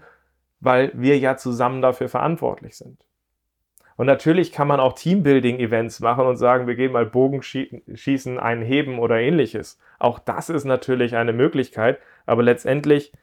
weil 0.60 0.92
wir 0.96 1.18
ja 1.20 1.38
zusammen 1.38 1.82
dafür 1.82 2.10
verantwortlich 2.10 2.76
sind. 2.76 3.06
Und 3.98 4.08
natürlich 4.08 4.52
kann 4.52 4.68
man 4.68 4.80
auch 4.80 4.94
Teambuilding-Events 4.94 6.00
machen 6.02 6.26
und 6.26 6.38
sagen, 6.38 6.68
wir 6.68 6.76
gehen 6.76 6.92
mal 6.92 7.06
Bogenschießen, 7.06 8.40
einen 8.40 8.62
Heben 8.64 9.00
oder 9.00 9.20
ähnliches. 9.20 9.80
Auch 10.00 10.20
das 10.20 10.50
ist 10.50 10.66
natürlich 10.66 11.16
eine 11.16 11.34
Möglichkeit, 11.34 12.00
aber 12.26 12.42
letztendlich 12.44 13.14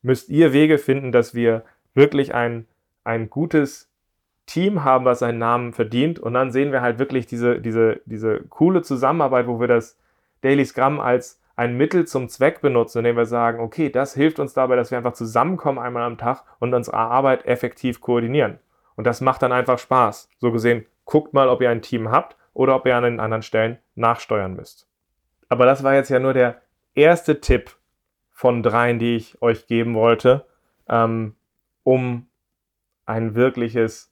müsst 0.00 0.30
ihr 0.30 0.54
Wege 0.54 0.78
finden, 0.78 1.12
dass 1.12 1.34
wir 1.34 1.64
wirklich 1.94 2.34
ein, 2.34 2.66
ein 3.04 3.28
gutes 3.28 3.87
Team 4.48 4.82
haben, 4.82 5.04
was 5.04 5.20
seinen 5.20 5.38
Namen 5.38 5.72
verdient. 5.72 6.18
Und 6.18 6.34
dann 6.34 6.50
sehen 6.50 6.72
wir 6.72 6.80
halt 6.80 6.98
wirklich 6.98 7.26
diese, 7.26 7.60
diese, 7.60 8.00
diese 8.06 8.40
coole 8.48 8.82
Zusammenarbeit, 8.82 9.46
wo 9.46 9.60
wir 9.60 9.68
das 9.68 9.96
Daily 10.40 10.64
Scrum 10.64 10.98
als 10.98 11.40
ein 11.54 11.76
Mittel 11.76 12.06
zum 12.06 12.28
Zweck 12.28 12.60
benutzen, 12.60 12.98
indem 12.98 13.16
wir 13.16 13.26
sagen, 13.26 13.60
okay, 13.60 13.90
das 13.90 14.14
hilft 14.14 14.38
uns 14.38 14.54
dabei, 14.54 14.76
dass 14.76 14.90
wir 14.90 14.98
einfach 14.98 15.12
zusammenkommen 15.12 15.78
einmal 15.78 16.04
am 16.04 16.16
Tag 16.16 16.44
und 16.60 16.72
unsere 16.72 16.96
Arbeit 16.96 17.46
effektiv 17.46 18.00
koordinieren. 18.00 18.58
Und 18.96 19.06
das 19.06 19.20
macht 19.20 19.42
dann 19.42 19.52
einfach 19.52 19.78
Spaß. 19.78 20.28
So 20.38 20.50
gesehen, 20.50 20.86
guckt 21.04 21.34
mal, 21.34 21.48
ob 21.48 21.60
ihr 21.60 21.70
ein 21.70 21.82
Team 21.82 22.10
habt 22.10 22.36
oder 22.54 22.74
ob 22.76 22.86
ihr 22.86 22.96
an 22.96 23.04
den 23.04 23.20
anderen 23.20 23.42
Stellen 23.42 23.78
nachsteuern 23.96 24.54
müsst. 24.54 24.88
Aber 25.48 25.66
das 25.66 25.82
war 25.82 25.94
jetzt 25.94 26.10
ja 26.10 26.20
nur 26.20 26.32
der 26.32 26.60
erste 26.94 27.40
Tipp 27.40 27.76
von 28.32 28.62
dreien, 28.62 28.98
die 28.98 29.16
ich 29.16 29.42
euch 29.42 29.66
geben 29.66 29.94
wollte, 29.94 30.46
ähm, 30.88 31.34
um 31.82 32.28
ein 33.04 33.34
wirkliches 33.34 34.07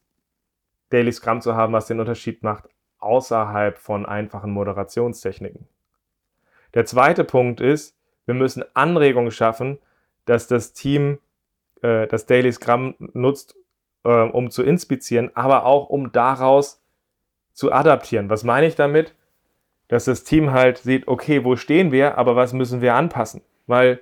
Daily 0.91 1.13
Scrum 1.13 1.41
zu 1.41 1.55
haben, 1.55 1.73
was 1.73 1.87
den 1.87 2.01
Unterschied 2.01 2.43
macht 2.43 2.69
außerhalb 2.99 3.79
von 3.79 4.07
einfachen 4.07 4.51
Moderationstechniken. 4.51 5.69
Der 6.75 6.85
zweite 6.87 7.25
Punkt 7.25 7.61
ist, 7.61 7.97
wir 8.25 8.35
müssen 8.35 8.65
Anregungen 8.75 9.31
schaffen, 9.31 9.79
dass 10.25 10.49
das 10.49 10.73
Team 10.73 11.19
äh, 11.83 12.07
das 12.07 12.27
Daily 12.27 12.53
Scrum 12.53 12.95
nutzt, 12.99 13.57
äh, 14.05 14.09
um 14.09 14.51
zu 14.51 14.63
inspizieren, 14.63 15.31
aber 15.35 15.65
auch 15.65 15.89
um 15.89 16.13
daraus 16.13 16.83
zu 17.53 17.73
adaptieren. 17.73 18.29
Was 18.29 18.45
meine 18.45 18.67
ich 18.67 18.75
damit? 18.75 19.15
Dass 19.89 20.07
das 20.07 20.25
Team 20.25 20.51
halt 20.53 20.79
sieht, 20.79 21.07
okay, 21.07 21.45
wo 21.45 21.57
stehen 21.57 21.93
wir, 21.93 22.19
aber 22.19 22.35
was 22.35 22.53
müssen 22.53 22.81
wir 22.81 22.95
anpassen? 22.95 23.43
Weil 23.67 24.01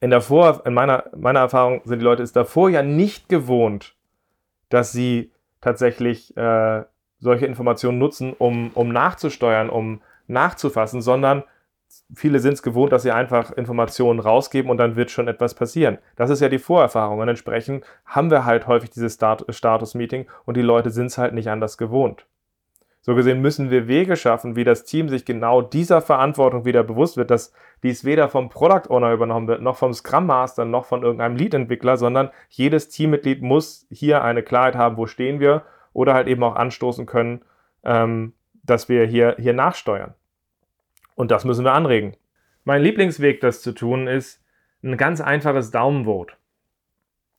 in, 0.00 0.10
der 0.10 0.22
in 0.64 0.74
meiner, 0.74 1.10
meiner 1.16 1.40
Erfahrung 1.40 1.80
sind 1.84 1.98
die 1.98 2.04
Leute 2.04 2.22
es 2.22 2.32
davor 2.32 2.70
ja 2.70 2.82
nicht 2.82 3.28
gewohnt, 3.28 3.96
dass 4.68 4.92
sie 4.92 5.32
tatsächlich 5.64 6.36
äh, 6.36 6.84
solche 7.18 7.46
Informationen 7.46 7.98
nutzen, 7.98 8.34
um, 8.34 8.70
um 8.74 8.90
nachzusteuern, 8.90 9.70
um 9.70 10.02
nachzufassen, 10.26 11.00
sondern 11.00 11.42
viele 12.14 12.38
sind 12.38 12.54
es 12.54 12.62
gewohnt, 12.62 12.92
dass 12.92 13.02
sie 13.02 13.12
einfach 13.12 13.50
Informationen 13.52 14.20
rausgeben 14.20 14.70
und 14.70 14.76
dann 14.76 14.96
wird 14.96 15.10
schon 15.10 15.28
etwas 15.28 15.54
passieren. 15.54 15.98
Das 16.16 16.30
ist 16.30 16.40
ja 16.40 16.48
die 16.48 16.58
Vorerfahrung 16.58 17.18
und 17.18 17.28
entsprechend 17.28 17.84
haben 18.04 18.30
wir 18.30 18.44
halt 18.44 18.66
häufig 18.66 18.90
dieses 18.90 19.14
Status-Meeting 19.14 20.26
und 20.44 20.56
die 20.56 20.62
Leute 20.62 20.90
sind 20.90 21.06
es 21.06 21.18
halt 21.18 21.34
nicht 21.34 21.48
anders 21.48 21.78
gewohnt. 21.78 22.26
So 23.06 23.14
gesehen 23.14 23.42
müssen 23.42 23.70
wir 23.70 23.86
Wege 23.86 24.16
schaffen, 24.16 24.56
wie 24.56 24.64
das 24.64 24.84
Team 24.84 25.10
sich 25.10 25.26
genau 25.26 25.60
dieser 25.60 26.00
Verantwortung 26.00 26.64
wieder 26.64 26.82
bewusst 26.82 27.18
wird, 27.18 27.30
dass 27.30 27.52
dies 27.82 28.06
weder 28.06 28.30
vom 28.30 28.48
Product 28.48 28.88
Owner 28.88 29.12
übernommen 29.12 29.46
wird, 29.46 29.60
noch 29.60 29.76
vom 29.76 29.92
Scrum 29.92 30.24
Master, 30.24 30.64
noch 30.64 30.86
von 30.86 31.02
irgendeinem 31.02 31.36
Lead-Entwickler, 31.36 31.98
sondern 31.98 32.30
jedes 32.48 32.88
Teammitglied 32.88 33.42
muss 33.42 33.86
hier 33.90 34.24
eine 34.24 34.42
Klarheit 34.42 34.74
haben, 34.74 34.96
wo 34.96 35.06
stehen 35.06 35.38
wir 35.38 35.64
oder 35.92 36.14
halt 36.14 36.28
eben 36.28 36.42
auch 36.42 36.56
anstoßen 36.56 37.04
können, 37.04 37.42
ähm, 37.84 38.32
dass 38.62 38.88
wir 38.88 39.04
hier, 39.04 39.36
hier 39.38 39.52
nachsteuern. 39.52 40.14
Und 41.14 41.30
das 41.30 41.44
müssen 41.44 41.66
wir 41.66 41.74
anregen. 41.74 42.16
Mein 42.64 42.80
Lieblingsweg, 42.80 43.42
das 43.42 43.60
zu 43.60 43.72
tun, 43.72 44.06
ist 44.06 44.42
ein 44.82 44.96
ganz 44.96 45.20
einfaches 45.20 45.70
Daumenvote. 45.70 46.36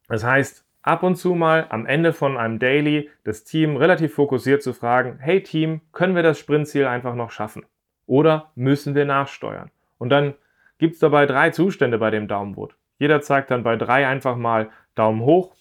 Das 0.10 0.23
heißt, 0.23 0.63
ab 0.86 1.02
und 1.02 1.15
zu 1.15 1.34
mal 1.34 1.65
am 1.69 1.88
Ende 1.88 2.13
von 2.13 2.38
einem 2.38 2.60
Daily 2.60 3.10
das 3.24 3.43
Team 3.43 3.76
relativ 3.76 4.13
fokussiert 4.13 4.62
zu 4.62 4.71
fragen, 4.71 5.17
hey 5.19 5.41
Team, 5.41 5.82
können 5.91 6.15
wir 6.15 6.24
das 6.24 6.38
Sprintziel 6.38 6.86
einfach 6.86 7.15
noch 7.15 7.32
schaffen? 7.32 7.65
Oder 8.06 8.52
müssen 8.54 8.93
wir 8.93 9.06
nachsteuern? 9.06 9.71
Und 9.98 10.10
dann 10.10 10.36
gibt 10.78 10.93
es 10.93 11.00
dabei 11.00 11.26
drei 11.26 11.50
Zustände 11.50 11.98
bei 11.98 12.12
dem 12.12 12.28
Daumenvote. 12.28 12.76
Jeder 13.00 13.21
zeigt 13.21 13.50
dann 13.50 13.63
bei 13.63 13.78
drei 13.78 14.08
einfach 14.08 14.38
mal 14.38 14.69
Daumen 14.93 15.21
hoch. 15.21 15.56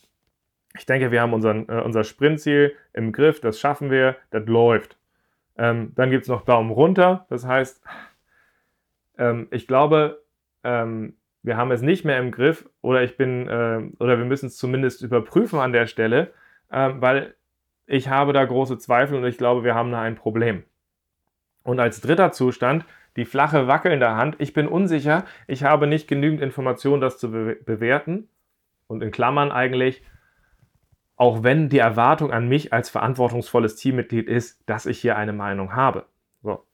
Ich 0.77 0.85
denke, 0.85 1.11
wir 1.11 1.23
haben 1.23 1.33
unseren, 1.33 1.69
äh, 1.71 1.81
unser 1.81 2.05
Sprintziel 2.05 2.77
im 2.93 3.13
Griff, 3.13 3.41
das 3.41 3.59
schaffen 3.59 3.91
wir, 3.91 4.17
das 4.31 4.45
läuft. 4.47 4.99
Ähm, 5.57 5.93
dann 5.95 6.11
gibt 6.11 6.25
es 6.25 6.29
noch 6.29 6.45
Daumen 6.45 6.71
runter. 6.71 7.27
Das 7.31 7.47
heißt, 7.47 7.83
ähm, 9.17 9.49
ich 9.51 9.67
glaube, 9.67 10.23
ähm, 10.65 11.17
wir 11.45 11.57
haben 11.57 11.71
es 11.71 11.83
nicht 11.83 12.05
mehr 12.05 12.19
im 12.19 12.33
Griff 12.33 12.69
oder 12.81 13.03
ich 13.03 13.17
bin 13.17 13.47
äh, 13.47 13.83
oder 13.99 14.19
wir 14.19 14.25
müssen 14.25 14.47
es 14.47 14.57
zumindest 14.57 15.03
überprüfen 15.03 15.61
an 15.61 15.73
der 15.73 15.87
Stelle, 15.87 16.33
äh, 16.71 16.91
weil 16.95 17.35
ich 17.87 18.09
habe 18.09 18.33
da 18.33 18.45
große 18.45 18.79
Zweifel 18.79 19.19
und 19.19 19.25
ich 19.27 19.37
glaube, 19.39 19.63
wir 19.63 19.75
haben 19.75 19.93
da 19.93 20.01
ein 20.01 20.17
Problem. 20.17 20.65
Und 21.63 21.81
als 21.81 22.01
dritter 22.01 22.33
Zustand 22.33 22.87
die 23.17 23.25
flache 23.25 23.69
wackelnde 23.69 24.11
Hand. 24.11 24.37
Ich 24.39 24.55
bin 24.55 24.67
unsicher, 24.67 25.25
ich 25.47 25.63
habe 25.63 25.87
nicht 25.87 26.09
genügend 26.09 26.41
Informationen, 26.41 27.01
das 27.01 27.19
zu 27.19 27.31
be 27.31 27.57
bewerten. 27.65 28.29
Und 28.87 29.03
in 29.03 29.11
Klammern 29.11 29.53
eigentlich, 29.53 30.03
auch 31.17 31.43
wenn 31.43 31.69
die 31.69 31.79
Erwartung 31.79 32.33
an 32.33 32.49
mich 32.49 32.73
als 32.73 32.91
verantwortungsvolles 32.91 33.77
Teammitglied 33.77 34.29
ist, 34.29 34.69
dass 34.69 34.87
ich 34.87 34.99
hier 34.99 35.17
eine 35.17 35.33
Meinung 35.33 35.75
habe. 35.75 36.07
So. 36.43 36.65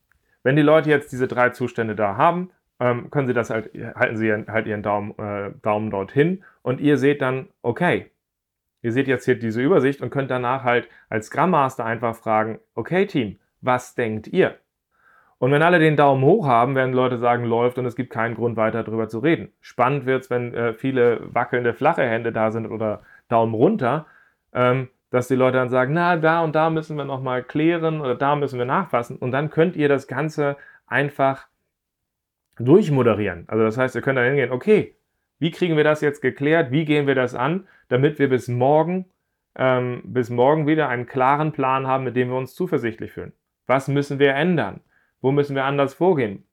Wenn 0.42 0.56
die 0.56 0.62
Leute 0.62 0.90
jetzt 0.90 1.12
diese 1.12 1.28
drei 1.28 1.50
Zustände 1.50 1.94
da 1.94 2.16
haben, 2.16 2.50
ähm, 2.80 3.10
können 3.10 3.26
sie 3.26 3.34
das 3.34 3.50
halt, 3.50 3.70
halten 3.94 4.16
sie 4.16 4.32
halt 4.32 4.66
ihren 4.66 4.82
Daumen, 4.82 5.16
äh, 5.18 5.50
Daumen 5.62 5.90
dorthin 5.90 6.42
und 6.62 6.80
ihr 6.80 6.96
seht 6.96 7.22
dann, 7.22 7.48
okay, 7.62 8.10
ihr 8.82 8.92
seht 8.92 9.08
jetzt 9.08 9.24
hier 9.24 9.38
diese 9.38 9.62
Übersicht 9.62 10.00
und 10.00 10.10
könnt 10.10 10.30
danach 10.30 10.64
halt 10.64 10.88
als 11.08 11.26
Scrum 11.26 11.50
Master 11.50 11.84
einfach 11.84 12.16
fragen, 12.16 12.58
okay 12.74 13.06
Team, 13.06 13.38
was 13.60 13.94
denkt 13.94 14.28
ihr? 14.28 14.56
Und 15.38 15.52
wenn 15.52 15.62
alle 15.62 15.78
den 15.78 15.96
Daumen 15.96 16.22
hoch 16.22 16.46
haben, 16.46 16.74
werden 16.74 16.92
Leute 16.92 17.16
sagen, 17.18 17.44
läuft 17.44 17.78
und 17.78 17.86
es 17.86 17.96
gibt 17.96 18.10
keinen 18.10 18.34
Grund 18.34 18.56
weiter 18.56 18.82
darüber 18.82 19.08
zu 19.08 19.20
reden. 19.20 19.52
Spannend 19.60 20.04
wird 20.04 20.24
es, 20.24 20.30
wenn 20.30 20.52
äh, 20.52 20.74
viele 20.74 21.20
wackelnde 21.34 21.72
flache 21.72 22.02
Hände 22.02 22.32
da 22.32 22.50
sind 22.50 22.66
oder 22.66 23.02
Daumen 23.28 23.54
runter 23.54 24.06
ähm, 24.52 24.88
dass 25.10 25.28
die 25.28 25.34
Leute 25.34 25.58
dann 25.58 25.70
sagen, 25.70 25.92
na, 25.92 26.16
da 26.16 26.42
und 26.42 26.54
da 26.54 26.70
müssen 26.70 26.96
wir 26.96 27.04
nochmal 27.04 27.42
klären 27.42 28.00
oder 28.00 28.14
da 28.14 28.36
müssen 28.36 28.58
wir 28.58 28.66
nachfassen. 28.66 29.16
Und 29.16 29.32
dann 29.32 29.50
könnt 29.50 29.76
ihr 29.76 29.88
das 29.88 30.06
Ganze 30.06 30.56
einfach 30.86 31.46
durchmoderieren. 32.60 33.44
Also 33.48 33.64
das 33.64 33.76
heißt, 33.76 33.94
ihr 33.94 34.02
könnt 34.02 34.18
dann 34.18 34.26
hingehen, 34.26 34.52
okay, 34.52 34.96
wie 35.38 35.50
kriegen 35.50 35.76
wir 35.76 35.84
das 35.84 36.00
jetzt 36.00 36.20
geklärt? 36.20 36.70
Wie 36.70 36.84
gehen 36.84 37.06
wir 37.06 37.14
das 37.14 37.34
an, 37.34 37.66
damit 37.88 38.18
wir 38.18 38.28
bis 38.28 38.48
morgen, 38.48 39.06
ähm, 39.56 40.02
bis 40.04 40.30
morgen 40.30 40.66
wieder 40.66 40.88
einen 40.88 41.06
klaren 41.06 41.52
Plan 41.52 41.86
haben, 41.86 42.04
mit 42.04 42.16
dem 42.16 42.28
wir 42.28 42.36
uns 42.36 42.54
zuversichtlich 42.54 43.12
fühlen? 43.12 43.32
Was 43.66 43.88
müssen 43.88 44.18
wir 44.18 44.34
ändern? 44.34 44.80
Wo 45.20 45.32
müssen 45.32 45.56
wir 45.56 45.64
anders 45.64 45.94
vorgehen? 45.94 46.44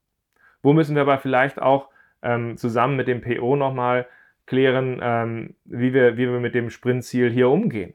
Wo 0.62 0.74
müssen 0.74 0.96
wir 0.96 1.02
aber 1.02 1.18
vielleicht 1.18 1.62
auch 1.62 1.90
ähm, 2.22 2.58
zusammen 2.58 2.96
mit 2.96 3.08
dem 3.08 3.22
PO 3.22 3.56
nochmal 3.56 4.08
klären, 4.48 5.00
ähm, 5.02 5.56
wie, 5.66 5.94
wir, 5.94 6.18
wie 6.18 6.28
wir 6.28 6.40
mit 6.40 6.56
dem 6.56 6.70
Sprintziel 6.70 7.30
hier 7.30 7.50
umgehen. 7.50 7.94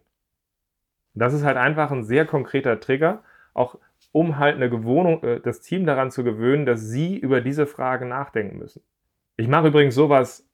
Das 1.14 1.34
ist 1.34 1.44
halt 1.44 1.56
einfach 1.56 1.90
ein 1.90 2.04
sehr 2.04 2.24
konkreter 2.24 2.78
Trigger, 2.78 3.22
auch 3.54 3.78
um 4.12 4.38
halt 4.38 4.56
eine 4.56 4.70
Gewohnung, 4.70 5.22
äh, 5.22 5.40
das 5.40 5.60
Team 5.60 5.86
daran 5.86 6.10
zu 6.10 6.22
gewöhnen, 6.22 6.66
dass 6.66 6.82
sie 6.82 7.18
über 7.18 7.40
diese 7.40 7.66
Frage 7.66 8.06
nachdenken 8.06 8.58
müssen. 8.58 8.82
Ich 9.36 9.48
mache 9.48 9.68
übrigens 9.68 9.94
sowas 9.94 10.48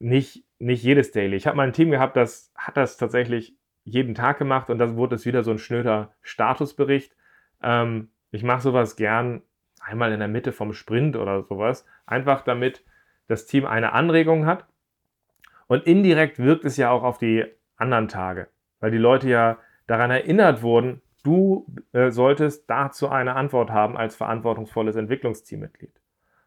nicht, 0.00 0.44
nicht 0.58 0.82
jedes 0.82 1.12
Daily. 1.12 1.36
Ich 1.36 1.46
habe 1.46 1.56
mal 1.56 1.66
ein 1.66 1.72
Team 1.72 1.90
gehabt, 1.90 2.16
das 2.16 2.52
hat 2.56 2.76
das 2.76 2.96
tatsächlich 2.96 3.56
jeden 3.84 4.14
Tag 4.14 4.38
gemacht 4.38 4.70
und 4.70 4.78
dann 4.78 4.96
wurde 4.96 5.14
es 5.14 5.26
wieder 5.26 5.42
so 5.44 5.50
ein 5.50 5.58
schnöder 5.58 6.12
Statusbericht. 6.22 7.14
Ähm, 7.62 8.08
ich 8.32 8.42
mache 8.42 8.62
sowas 8.62 8.96
gern 8.96 9.42
einmal 9.80 10.12
in 10.12 10.18
der 10.18 10.28
Mitte 10.28 10.52
vom 10.52 10.72
Sprint 10.72 11.16
oder 11.16 11.42
sowas, 11.42 11.86
einfach 12.06 12.42
damit 12.42 12.84
das 13.28 13.46
Team 13.46 13.66
eine 13.66 13.92
Anregung 13.92 14.46
hat 14.46 14.66
und 15.66 15.86
indirekt 15.86 16.38
wirkt 16.38 16.64
es 16.64 16.76
ja 16.76 16.90
auch 16.90 17.02
auf 17.02 17.18
die 17.18 17.44
anderen 17.76 18.08
Tage, 18.08 18.48
weil 18.80 18.90
die 18.90 18.98
Leute 18.98 19.28
ja 19.28 19.58
daran 19.86 20.10
erinnert 20.10 20.62
wurden, 20.62 21.02
du 21.24 21.66
äh, 21.92 22.10
solltest 22.10 22.70
dazu 22.70 23.08
eine 23.08 23.34
Antwort 23.34 23.70
haben 23.70 23.96
als 23.96 24.14
verantwortungsvolles 24.14 24.94
Entwicklungsteammitglied. 24.94 26.00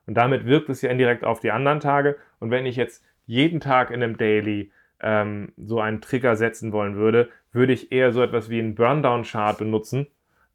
Und 0.06 0.13
damit 0.13 0.46
wirkt 0.46 0.70
es 0.70 0.82
ja 0.82 0.90
indirekt 0.90 1.26
auf 1.26 1.42
die 1.42 1.52
anderen 1.52 1.82
Tage. 1.82 2.16
Und 2.40 2.50
wenn 2.50 2.66
ich 2.66 2.78
jetzt 2.78 3.04
jeden 3.26 3.60
Tag 3.60 3.92
in 3.92 4.02
einem 4.02 4.18
Daily 4.18 4.72
ähm, 5.02 5.52
so 5.58 5.82
einen 5.82 6.00
Trigger 6.00 6.38
setzen 6.38 6.72
wollen 6.72 6.96
würde, 6.96 7.30
würde 7.52 7.74
ich 7.74 7.92
eher 7.92 8.12
so 8.13 8.24
etwas 8.24 8.50
wie 8.50 8.60
einen 8.60 8.76
Burndown-Chart 8.76 9.58
benutzen, 9.58 10.08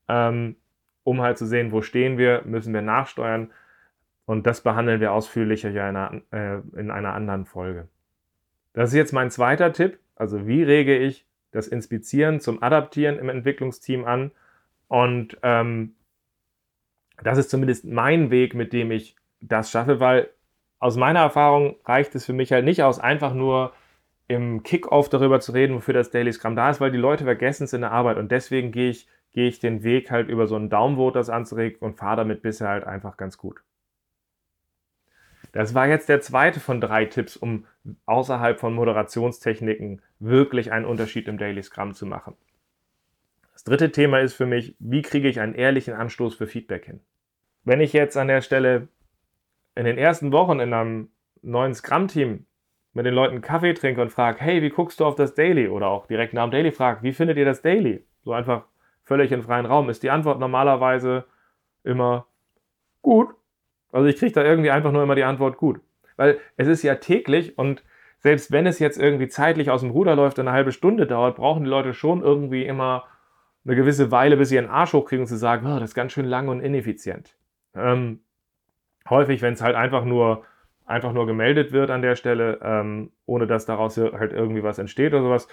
ähm, 0.08 0.56
um 1.04 1.20
halt 1.20 1.36
zu 1.36 1.46
sehen, 1.46 1.72
wo 1.72 1.82
stehen 1.82 2.16
wir, 2.16 2.42
müssen 2.44 2.72
wir 2.72 2.82
nachsteuern. 2.82 3.50
Und 4.24 4.46
das 4.46 4.62
behandeln 4.62 5.00
wir 5.00 5.12
ausführlicher 5.12 5.68
in 5.68 5.78
einer, 5.78 6.22
äh, 6.30 6.60
in 6.78 6.90
einer 6.90 7.12
anderen 7.12 7.44
Folge. 7.44 7.88
Das 8.72 8.90
ist 8.90 8.96
jetzt 8.96 9.12
mein 9.12 9.30
zweiter 9.30 9.72
Tipp. 9.72 9.98
Also 10.16 10.46
wie 10.46 10.62
rege 10.62 10.96
ich 10.96 11.26
das 11.52 11.68
Inspizieren 11.68 12.40
zum 12.40 12.62
Adaptieren 12.62 13.18
im 13.18 13.28
Entwicklungsteam 13.28 14.04
an? 14.04 14.32
Und 14.88 15.38
ähm, 15.42 15.94
das 17.22 17.38
ist 17.38 17.50
zumindest 17.50 17.84
mein 17.84 18.30
Weg, 18.30 18.54
mit 18.54 18.72
dem 18.72 18.90
ich 18.90 19.16
das 19.40 19.70
schaffe, 19.70 20.00
weil 20.00 20.28
aus 20.78 20.96
meiner 20.96 21.20
Erfahrung 21.20 21.76
reicht 21.84 22.14
es 22.14 22.26
für 22.26 22.32
mich 22.32 22.52
halt 22.52 22.64
nicht 22.64 22.82
aus, 22.82 22.98
einfach 22.98 23.34
nur 23.34 23.72
im 24.28 24.62
Kickoff 24.62 25.08
darüber 25.08 25.40
zu 25.40 25.52
reden, 25.52 25.76
wofür 25.76 25.94
das 25.94 26.10
Daily 26.10 26.32
Scrum 26.32 26.56
da 26.56 26.70
ist, 26.70 26.80
weil 26.80 26.90
die 26.90 26.98
Leute 26.98 27.24
vergessen 27.24 27.64
es 27.64 27.72
in 27.72 27.82
der 27.82 27.92
Arbeit 27.92 28.16
und 28.16 28.32
deswegen 28.32 28.72
gehe 28.72 28.90
ich, 28.90 29.08
gehe 29.32 29.48
ich 29.48 29.60
den 29.60 29.82
Weg 29.82 30.10
halt 30.10 30.28
über 30.28 30.46
so 30.46 30.56
einen 30.56 30.70
Downvote 30.70 31.18
das 31.18 31.30
anzuregen 31.30 31.78
und 31.80 31.96
fahre 31.96 32.16
damit 32.16 32.42
bisher 32.42 32.68
halt 32.68 32.84
einfach 32.84 33.16
ganz 33.16 33.38
gut. 33.38 33.62
Das 35.52 35.74
war 35.74 35.86
jetzt 35.86 36.08
der 36.08 36.20
zweite 36.20 36.60
von 36.60 36.80
drei 36.80 37.04
Tipps, 37.04 37.36
um 37.36 37.66
außerhalb 38.06 38.60
von 38.60 38.74
Moderationstechniken 38.74 40.02
wirklich 40.18 40.72
einen 40.72 40.86
Unterschied 40.86 41.28
im 41.28 41.38
Daily 41.38 41.62
Scrum 41.62 41.94
zu 41.94 42.06
machen. 42.06 42.36
Das 43.52 43.64
dritte 43.64 43.92
Thema 43.92 44.20
ist 44.20 44.34
für 44.34 44.46
mich, 44.46 44.74
wie 44.78 45.02
kriege 45.02 45.28
ich 45.28 45.40
einen 45.40 45.54
ehrlichen 45.54 45.94
Anstoß 45.94 46.34
für 46.34 46.46
Feedback 46.46 46.86
hin? 46.86 47.00
Wenn 47.64 47.80
ich 47.80 47.92
jetzt 47.92 48.16
an 48.16 48.28
der 48.28 48.40
Stelle 48.40 48.88
in 49.74 49.84
den 49.84 49.98
ersten 49.98 50.32
Wochen 50.32 50.60
in 50.60 50.72
einem 50.72 51.10
neuen 51.42 51.74
Scrum-Team 51.74 52.46
mit 52.92 53.06
den 53.06 53.14
Leuten 53.14 53.40
Kaffee 53.40 53.74
trinke 53.74 54.02
und 54.02 54.10
frage, 54.10 54.40
hey, 54.40 54.62
wie 54.62 54.70
guckst 54.70 55.00
du 55.00 55.04
auf 55.04 55.14
das 55.14 55.34
Daily? 55.34 55.68
Oder 55.68 55.88
auch 55.88 56.06
direkt 56.06 56.34
nach 56.34 56.44
dem 56.44 56.50
Daily 56.50 56.72
frage, 56.72 57.02
wie 57.02 57.12
findet 57.12 57.38
ihr 57.38 57.44
das 57.44 57.62
Daily? 57.62 58.04
So 58.24 58.32
einfach 58.32 58.64
völlig 59.04 59.32
in 59.32 59.42
freien 59.42 59.66
Raum, 59.66 59.90
ist 59.90 60.02
die 60.02 60.10
Antwort 60.10 60.38
normalerweise 60.38 61.24
immer 61.84 62.26
gut. 63.00 63.34
Also 63.90 64.06
ich 64.08 64.16
kriege 64.16 64.32
da 64.32 64.44
irgendwie 64.44 64.70
einfach 64.70 64.92
nur 64.92 65.02
immer 65.02 65.14
die 65.14 65.24
Antwort 65.24 65.56
gut. 65.56 65.80
Weil 66.16 66.38
es 66.56 66.68
ist 66.68 66.82
ja 66.82 66.96
täglich 66.96 67.58
und 67.58 67.82
selbst 68.18 68.52
wenn 68.52 68.66
es 68.66 68.78
jetzt 68.78 68.98
irgendwie 68.98 69.28
zeitlich 69.28 69.70
aus 69.70 69.80
dem 69.80 69.90
Ruder 69.90 70.14
läuft 70.14 70.38
und 70.38 70.46
eine 70.46 70.56
halbe 70.56 70.72
Stunde 70.72 71.06
dauert, 71.06 71.36
brauchen 71.36 71.64
die 71.64 71.70
Leute 71.70 71.92
schon 71.92 72.22
irgendwie 72.22 72.64
immer 72.64 73.04
eine 73.64 73.76
gewisse 73.76 74.10
Weile, 74.10 74.36
bis 74.36 74.48
sie 74.48 74.56
ihren 74.56 74.68
Arsch 74.68 74.92
hochkriegen 74.92 75.22
und 75.22 75.28
zu 75.28 75.36
sagen, 75.36 75.66
oh, 75.66 75.78
das 75.78 75.90
ist 75.90 75.94
ganz 75.94 76.12
schön 76.12 76.26
lang 76.26 76.48
und 76.48 76.60
ineffizient. 76.60 77.36
Ähm, 77.74 78.20
häufig, 79.08 79.42
wenn 79.42 79.54
es 79.54 79.62
halt 79.62 79.76
einfach 79.76 80.04
nur, 80.04 80.44
einfach 80.84 81.12
nur 81.12 81.26
gemeldet 81.26 81.72
wird 81.72 81.90
an 81.90 82.02
der 82.02 82.16
Stelle, 82.16 82.60
ähm, 82.62 83.10
ohne 83.26 83.46
dass 83.46 83.66
daraus 83.66 83.96
halt 83.96 84.32
irgendwie 84.32 84.62
was 84.62 84.78
entsteht 84.78 85.12
oder 85.12 85.22
sowas, 85.22 85.48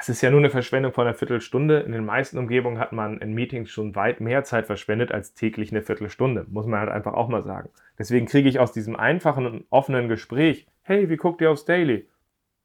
das 0.00 0.08
ist 0.08 0.22
ja 0.22 0.30
nur 0.30 0.40
eine 0.40 0.48
Verschwendung 0.48 0.94
von 0.94 1.06
einer 1.06 1.14
Viertelstunde. 1.14 1.80
In 1.80 1.92
den 1.92 2.06
meisten 2.06 2.38
Umgebungen 2.38 2.78
hat 2.78 2.90
man 2.92 3.18
in 3.18 3.34
Meetings 3.34 3.68
schon 3.68 3.94
weit 3.94 4.22
mehr 4.22 4.44
Zeit 4.44 4.64
verschwendet 4.64 5.12
als 5.12 5.34
täglich 5.34 5.72
eine 5.72 5.82
Viertelstunde. 5.82 6.46
Muss 6.48 6.64
man 6.64 6.80
halt 6.80 6.88
einfach 6.88 7.12
auch 7.12 7.28
mal 7.28 7.42
sagen. 7.42 7.68
Deswegen 7.98 8.24
kriege 8.24 8.48
ich 8.48 8.58
aus 8.58 8.72
diesem 8.72 8.96
einfachen 8.96 9.44
und 9.44 9.66
offenen 9.68 10.08
Gespräch, 10.08 10.66
hey, 10.80 11.10
wie 11.10 11.18
guckt 11.18 11.42
ihr 11.42 11.50
aufs 11.50 11.66
Daily? 11.66 12.08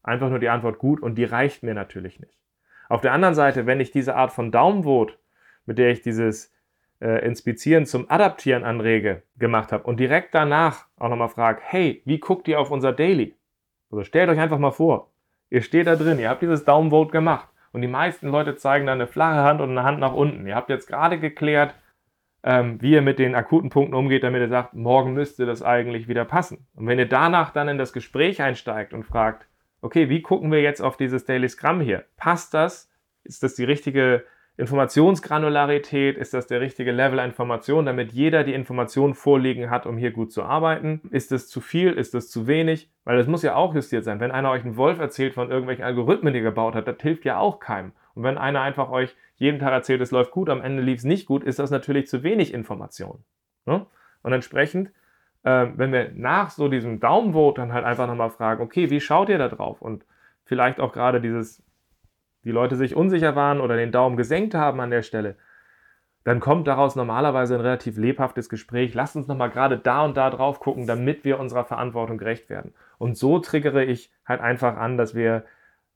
Einfach 0.02 0.30
nur 0.30 0.38
die 0.38 0.48
Antwort 0.48 0.78
gut 0.78 1.02
und 1.02 1.16
die 1.16 1.24
reicht 1.24 1.62
mir 1.62 1.74
natürlich 1.74 2.20
nicht. 2.20 2.38
Auf 2.88 3.02
der 3.02 3.12
anderen 3.12 3.34
Seite, 3.34 3.66
wenn 3.66 3.80
ich 3.80 3.90
diese 3.90 4.16
Art 4.16 4.32
von 4.32 4.50
Daumenvote, 4.50 5.18
mit 5.66 5.76
der 5.76 5.90
ich 5.90 6.00
dieses 6.00 6.54
äh, 7.02 7.22
Inspizieren 7.22 7.84
zum 7.84 8.10
Adaptieren 8.10 8.64
anrege, 8.64 9.24
gemacht 9.36 9.72
habe 9.72 9.84
und 9.84 10.00
direkt 10.00 10.34
danach 10.34 10.86
auch 10.96 11.10
nochmal 11.10 11.28
frage, 11.28 11.60
hey, 11.62 12.00
wie 12.06 12.18
guckt 12.18 12.48
ihr 12.48 12.58
auf 12.58 12.70
unser 12.70 12.94
Daily? 12.94 13.34
Also 13.90 14.04
stellt 14.04 14.30
euch 14.30 14.40
einfach 14.40 14.58
mal 14.58 14.70
vor, 14.70 15.10
Ihr 15.50 15.62
steht 15.62 15.86
da 15.86 15.96
drin, 15.96 16.18
ihr 16.18 16.28
habt 16.28 16.42
dieses 16.42 16.64
Downvote 16.64 17.12
gemacht 17.12 17.48
und 17.72 17.82
die 17.82 17.88
meisten 17.88 18.28
Leute 18.28 18.56
zeigen 18.56 18.86
dann 18.86 19.00
eine 19.00 19.06
flache 19.06 19.42
Hand 19.42 19.60
und 19.60 19.70
eine 19.70 19.82
Hand 19.82 20.00
nach 20.00 20.12
unten. 20.12 20.46
Ihr 20.46 20.56
habt 20.56 20.70
jetzt 20.70 20.86
gerade 20.86 21.18
geklärt, 21.20 21.74
ähm, 22.42 22.80
wie 22.80 22.92
ihr 22.92 23.02
mit 23.02 23.18
den 23.18 23.34
akuten 23.34 23.70
Punkten 23.70 23.94
umgeht, 23.94 24.22
damit 24.22 24.40
ihr 24.40 24.48
sagt, 24.48 24.74
morgen 24.74 25.12
müsste 25.12 25.46
das 25.46 25.62
eigentlich 25.62 26.08
wieder 26.08 26.24
passen. 26.24 26.66
Und 26.74 26.86
wenn 26.86 26.98
ihr 26.98 27.08
danach 27.08 27.50
dann 27.50 27.68
in 27.68 27.78
das 27.78 27.92
Gespräch 27.92 28.40
einsteigt 28.40 28.92
und 28.92 29.04
fragt, 29.04 29.46
okay, 29.80 30.08
wie 30.08 30.22
gucken 30.22 30.50
wir 30.50 30.62
jetzt 30.62 30.80
auf 30.80 30.96
dieses 30.96 31.24
Daily 31.24 31.48
Scrum 31.48 31.80
hier? 31.80 32.04
Passt 32.16 32.54
das? 32.54 32.90
Ist 33.24 33.42
das 33.42 33.54
die 33.54 33.64
richtige 33.64 34.24
Informationsgranularität, 34.58 36.16
ist 36.16 36.32
das 36.32 36.46
der 36.46 36.62
richtige 36.62 36.90
Level 36.90 37.18
an 37.20 37.28
Information, 37.30 37.84
damit 37.84 38.12
jeder 38.12 38.42
die 38.42 38.54
Information 38.54 39.14
vorliegen 39.14 39.68
hat, 39.68 39.84
um 39.84 39.98
hier 39.98 40.12
gut 40.12 40.32
zu 40.32 40.44
arbeiten? 40.44 41.02
Ist 41.10 41.30
das 41.30 41.48
zu 41.48 41.60
viel? 41.60 41.92
Ist 41.92 42.14
das 42.14 42.30
zu 42.30 42.46
wenig? 42.46 42.90
Weil 43.04 43.18
das 43.18 43.26
muss 43.26 43.42
ja 43.42 43.54
auch 43.54 43.74
justiert 43.74 44.04
sein. 44.04 44.18
Wenn 44.18 44.30
einer 44.30 44.50
euch 44.50 44.64
einen 44.64 44.78
Wolf 44.78 44.98
erzählt 44.98 45.34
von 45.34 45.50
irgendwelchen 45.50 45.84
Algorithmen, 45.84 46.32
die 46.32 46.40
er 46.40 46.44
gebaut 46.44 46.74
hat, 46.74 46.88
das 46.88 46.96
hilft 47.00 47.26
ja 47.26 47.38
auch 47.38 47.60
keinem. 47.60 47.92
Und 48.14 48.22
wenn 48.22 48.38
einer 48.38 48.62
einfach 48.62 48.88
euch 48.88 49.14
jeden 49.36 49.58
Tag 49.58 49.72
erzählt, 49.72 50.00
es 50.00 50.10
läuft 50.10 50.30
gut, 50.30 50.48
am 50.48 50.62
Ende 50.62 50.82
lief 50.82 50.98
es 50.98 51.04
nicht 51.04 51.26
gut, 51.26 51.44
ist 51.44 51.58
das 51.58 51.70
natürlich 51.70 52.06
zu 52.06 52.22
wenig 52.22 52.54
Information. 52.54 53.22
Ne? 53.66 53.84
Und 54.22 54.32
entsprechend, 54.32 54.88
äh, 55.42 55.66
wenn 55.76 55.92
wir 55.92 56.12
nach 56.14 56.48
so 56.48 56.68
diesem 56.68 56.98
Daumenvote 56.98 57.60
dann 57.60 57.74
halt 57.74 57.84
einfach 57.84 58.06
nochmal 58.06 58.30
fragen, 58.30 58.62
okay, 58.62 58.88
wie 58.88 59.02
schaut 59.02 59.28
ihr 59.28 59.36
da 59.36 59.48
drauf? 59.48 59.82
Und 59.82 60.06
vielleicht 60.44 60.80
auch 60.80 60.94
gerade 60.94 61.20
dieses 61.20 61.62
die 62.46 62.52
Leute 62.52 62.76
sich 62.76 62.94
unsicher 62.94 63.34
waren 63.34 63.60
oder 63.60 63.76
den 63.76 63.90
Daumen 63.90 64.16
gesenkt 64.16 64.54
haben 64.54 64.80
an 64.80 64.90
der 64.90 65.02
Stelle, 65.02 65.34
dann 66.22 66.38
kommt 66.38 66.68
daraus 66.68 66.94
normalerweise 66.94 67.56
ein 67.56 67.60
relativ 67.60 67.98
lebhaftes 67.98 68.48
Gespräch. 68.48 68.94
Lasst 68.94 69.16
uns 69.16 69.26
nochmal 69.26 69.50
gerade 69.50 69.78
da 69.78 70.04
und 70.04 70.16
da 70.16 70.30
drauf 70.30 70.60
gucken, 70.60 70.86
damit 70.86 71.24
wir 71.24 71.40
unserer 71.40 71.64
Verantwortung 71.64 72.18
gerecht 72.18 72.48
werden. 72.48 72.72
Und 72.98 73.16
so 73.18 73.40
triggere 73.40 73.84
ich 73.84 74.12
halt 74.24 74.40
einfach 74.40 74.76
an, 74.76 74.96
dass 74.96 75.14
wir 75.14 75.44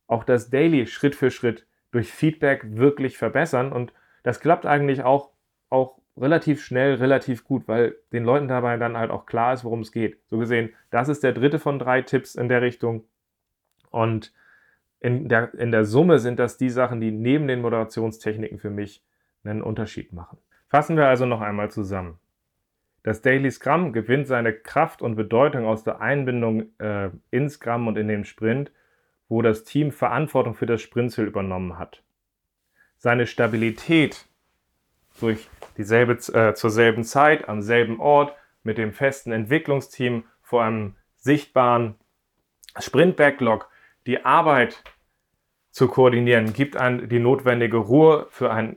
auch 0.08 0.24
das 0.24 0.50
Daily 0.50 0.86
Schritt 0.86 1.14
für 1.14 1.30
Schritt 1.30 1.66
durch 1.92 2.12
Feedback 2.12 2.62
wirklich 2.76 3.16
verbessern. 3.16 3.72
Und 3.72 3.92
das 4.24 4.40
klappt 4.40 4.66
eigentlich 4.66 5.04
auch, 5.04 5.30
auch 5.68 5.98
relativ 6.16 6.64
schnell, 6.64 6.94
relativ 6.94 7.44
gut, 7.44 7.68
weil 7.68 7.94
den 8.12 8.24
Leuten 8.24 8.48
dabei 8.48 8.76
dann 8.76 8.96
halt 8.96 9.12
auch 9.12 9.26
klar 9.26 9.52
ist, 9.52 9.64
worum 9.64 9.80
es 9.80 9.92
geht. 9.92 10.18
So 10.28 10.38
gesehen, 10.38 10.74
das 10.90 11.08
ist 11.08 11.22
der 11.22 11.32
dritte 11.32 11.60
von 11.60 11.78
drei 11.78 12.02
Tipps 12.02 12.34
in 12.34 12.48
der 12.48 12.60
Richtung. 12.60 13.04
Und 13.90 14.32
in 15.00 15.28
der, 15.28 15.54
in 15.54 15.72
der 15.72 15.84
Summe 15.84 16.18
sind 16.18 16.38
das 16.38 16.58
die 16.58 16.70
Sachen, 16.70 17.00
die 17.00 17.10
neben 17.10 17.48
den 17.48 17.62
Moderationstechniken 17.62 18.58
für 18.58 18.70
mich 18.70 19.02
einen 19.44 19.62
Unterschied 19.62 20.12
machen. 20.12 20.38
Fassen 20.68 20.96
wir 20.96 21.08
also 21.08 21.26
noch 21.26 21.40
einmal 21.40 21.70
zusammen. 21.70 22.18
Das 23.02 23.22
Daily 23.22 23.50
Scrum 23.50 23.94
gewinnt 23.94 24.26
seine 24.26 24.52
Kraft 24.52 25.00
und 25.00 25.16
Bedeutung 25.16 25.64
aus 25.64 25.84
der 25.84 26.02
Einbindung 26.02 26.78
äh, 26.78 27.10
in 27.30 27.48
Scrum 27.48 27.88
und 27.88 27.96
in 27.96 28.08
den 28.08 28.24
Sprint, 28.26 28.70
wo 29.28 29.40
das 29.40 29.64
Team 29.64 29.90
Verantwortung 29.90 30.54
für 30.54 30.66
das 30.66 30.82
Sprintziel 30.82 31.24
übernommen 31.24 31.78
hat. 31.78 32.02
Seine 32.98 33.26
Stabilität 33.26 34.26
durch 35.18 35.48
dieselbe, 35.78 36.12
äh, 36.34 36.54
zur 36.54 36.70
selben 36.70 37.04
Zeit, 37.04 37.48
am 37.48 37.62
selben 37.62 38.00
Ort, 38.00 38.34
mit 38.62 38.76
dem 38.76 38.92
festen 38.92 39.32
Entwicklungsteam, 39.32 40.24
vor 40.42 40.62
einem 40.62 40.96
sichtbaren 41.16 41.94
Sprint-Backlog 42.78 43.69
die 44.11 44.25
Arbeit 44.25 44.83
zu 45.70 45.87
koordinieren, 45.87 46.53
gibt 46.53 46.77
ein, 46.77 47.09
die 47.09 47.20
notwendige 47.20 47.77
Ruhe 47.77 48.27
für 48.31 48.51
einen 48.51 48.75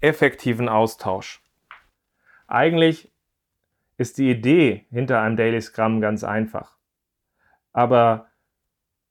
effektiven 0.00 0.68
Austausch. 0.68 1.42
Eigentlich 2.46 3.10
ist 3.96 4.18
die 4.18 4.30
Idee 4.30 4.84
hinter 4.90 5.22
einem 5.22 5.38
Daily 5.38 5.58
Scrum 5.62 6.02
ganz 6.02 6.22
einfach. 6.22 6.76
Aber 7.72 8.26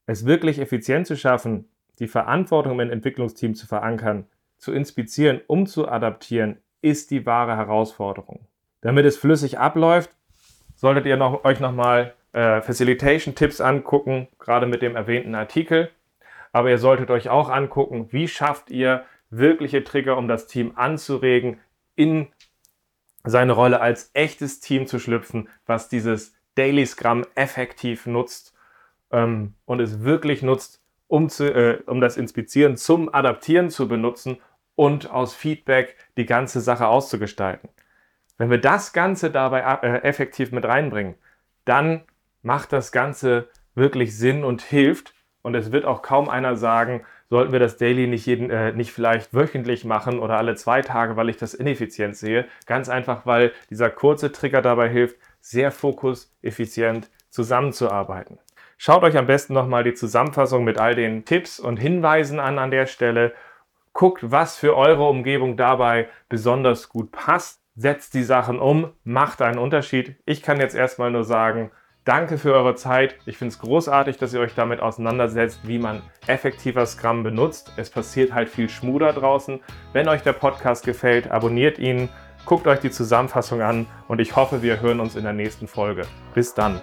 es 0.05 0.27
wirklich 0.27 0.59
effizient 0.59 1.07
zu 1.07 1.17
schaffen, 1.17 1.67
die 1.97 2.07
Verantwortung 2.07 2.79
im 2.79 2.91
Entwicklungsteam 2.91 3.55
zu 3.55 3.65
verankern, 3.65 4.27
zu 4.59 4.73
inspizieren, 4.73 5.41
um 5.47 5.65
zu 5.65 5.89
adaptieren, 5.89 6.57
ist 6.83 7.09
die 7.09 7.25
wahre 7.25 7.57
Herausforderung. 7.57 8.47
Damit 8.81 9.07
es 9.07 9.17
flüssig 9.17 9.57
abläuft, 9.57 10.15
solltet 10.75 11.07
ihr 11.07 11.17
noch, 11.17 11.43
euch 11.45 11.59
nochmal 11.59 12.13
äh, 12.35 12.61
Facilitation-Tipps 12.61 13.61
angucken, 13.61 14.27
gerade 14.39 14.67
mit 14.67 14.81
dem 14.81 14.97
erwähnten 14.97 15.35
Artikel. 15.35 15.89
Aber 16.51 16.69
ihr 16.69 16.77
solltet 16.77 17.09
euch 17.09 17.29
auch 17.29 17.49
angucken, 17.49 18.07
wie 18.11 18.27
schafft 18.27 18.69
ihr 18.69 19.05
wirkliche 19.29 19.85
Trigger, 19.85 20.17
um 20.17 20.27
das 20.27 20.45
Team 20.45 20.73
anzuregen, 20.75 21.59
in 21.95 22.27
seine 23.23 23.53
Rolle 23.53 23.79
als 23.79 24.11
echtes 24.13 24.59
Team 24.59 24.85
zu 24.85 24.99
schlüpfen, 24.99 25.47
was 25.65 25.87
dieses 25.87 26.35
Daily 26.55 26.85
Scrum 26.85 27.25
effektiv 27.35 28.05
nutzt 28.05 28.53
ähm, 29.11 29.53
und 29.63 29.79
es 29.79 30.03
wirklich 30.03 30.41
nutzt, 30.41 30.81
um, 31.07 31.29
zu, 31.29 31.45
äh, 31.53 31.81
um 31.85 32.01
das 32.01 32.17
Inspizieren 32.17 32.75
zum 32.75 33.13
Adaptieren 33.13 33.69
zu 33.69 33.87
benutzen 33.87 34.39
und 34.75 35.09
aus 35.09 35.33
Feedback 35.33 35.95
die 36.17 36.25
ganze 36.25 36.59
Sache 36.59 36.87
auszugestalten. 36.87 37.69
Wenn 38.37 38.49
wir 38.49 38.59
das 38.59 38.91
Ganze 38.91 39.31
dabei 39.31 39.61
äh, 39.61 40.03
effektiv 40.03 40.51
mit 40.51 40.65
reinbringen, 40.65 41.15
dann 41.63 42.03
macht 42.45 42.71
das 42.71 42.91
Ganze 42.91 43.49
wirklich 43.73 44.17
Sinn 44.17 44.43
und 44.43 44.61
hilft. 44.61 45.13
Und 45.41 45.55
es 45.55 45.71
wird 45.71 45.85
auch 45.85 46.01
kaum 46.01 46.29
einer 46.29 46.55
sagen, 46.55 47.03
sollten 47.29 47.51
wir 47.51 47.59
das 47.59 47.77
Daily 47.77 48.07
nicht, 48.07 48.25
jeden, 48.25 48.49
äh, 48.49 48.71
nicht 48.71 48.91
vielleicht 48.91 49.33
wöchentlich 49.33 49.83
machen 49.83 50.19
oder 50.19 50.37
alle 50.37 50.55
zwei 50.55 50.81
Tage, 50.81 51.17
weil 51.17 51.29
ich 51.29 51.37
das 51.37 51.53
ineffizient 51.53 52.15
sehe. 52.15 52.45
Ganz 52.65 52.87
einfach, 52.87 53.25
weil 53.25 53.51
dieser 53.69 53.89
kurze 53.89 54.31
Trigger 54.31 54.61
dabei 54.61 54.89
hilft, 54.89 55.17
sehr 55.41 55.71
fokuseffizient 55.71 57.09
zusammenzuarbeiten. 57.29 58.39
Schaut 58.77 59.03
euch 59.03 59.17
am 59.17 59.27
besten 59.27 59.53
nochmal 59.53 59.83
die 59.83 59.93
Zusammenfassung 59.93 60.63
mit 60.63 60.79
all 60.79 60.95
den 60.95 61.25
Tipps 61.25 61.59
und 61.59 61.77
Hinweisen 61.77 62.39
an 62.39 62.59
an 62.59 62.71
der 62.71 62.85
Stelle. 62.85 63.33
Guckt, 63.93 64.31
was 64.31 64.57
für 64.57 64.75
eure 64.75 65.07
Umgebung 65.07 65.57
dabei 65.57 66.09
besonders 66.29 66.89
gut 66.89 67.11
passt. 67.11 67.61
Setzt 67.75 68.13
die 68.13 68.23
Sachen 68.23 68.59
um, 68.59 68.93
macht 69.03 69.41
einen 69.41 69.59
Unterschied. 69.59 70.15
Ich 70.25 70.41
kann 70.41 70.59
jetzt 70.59 70.75
erstmal 70.75 71.11
nur 71.11 71.23
sagen, 71.23 71.71
Danke 72.05 72.37
für 72.37 72.53
eure 72.53 72.75
Zeit. 72.75 73.15
Ich 73.25 73.39
finde 73.39 73.51
es 73.51 73.59
großartig, 73.59 74.17
dass 74.17 74.31
ihr 74.31 74.39
euch 74.39 74.53
damit 74.53 74.79
auseinandersetzt, 74.79 75.61
wie 75.63 75.79
man 75.79 76.03
effektiver 76.27 76.85
Scrum 76.85 77.23
benutzt. 77.23 77.71
Es 77.77 77.89
passiert 77.89 78.31
halt 78.31 78.47
viel 78.47 78.69
Schmuder 78.69 79.11
draußen. 79.11 79.59
Wenn 79.91 80.07
euch 80.07 80.21
der 80.21 80.33
Podcast 80.33 80.85
gefällt, 80.85 81.31
abonniert 81.31 81.79
ihn, 81.79 82.09
guckt 82.45 82.67
euch 82.67 82.79
die 82.79 82.91
Zusammenfassung 82.91 83.63
an 83.63 83.87
und 84.07 84.21
ich 84.21 84.35
hoffe, 84.35 84.61
wir 84.61 84.81
hören 84.81 84.99
uns 84.99 85.15
in 85.15 85.23
der 85.23 85.33
nächsten 85.33 85.67
Folge. 85.67 86.03
Bis 86.35 86.53
dann. 86.53 86.79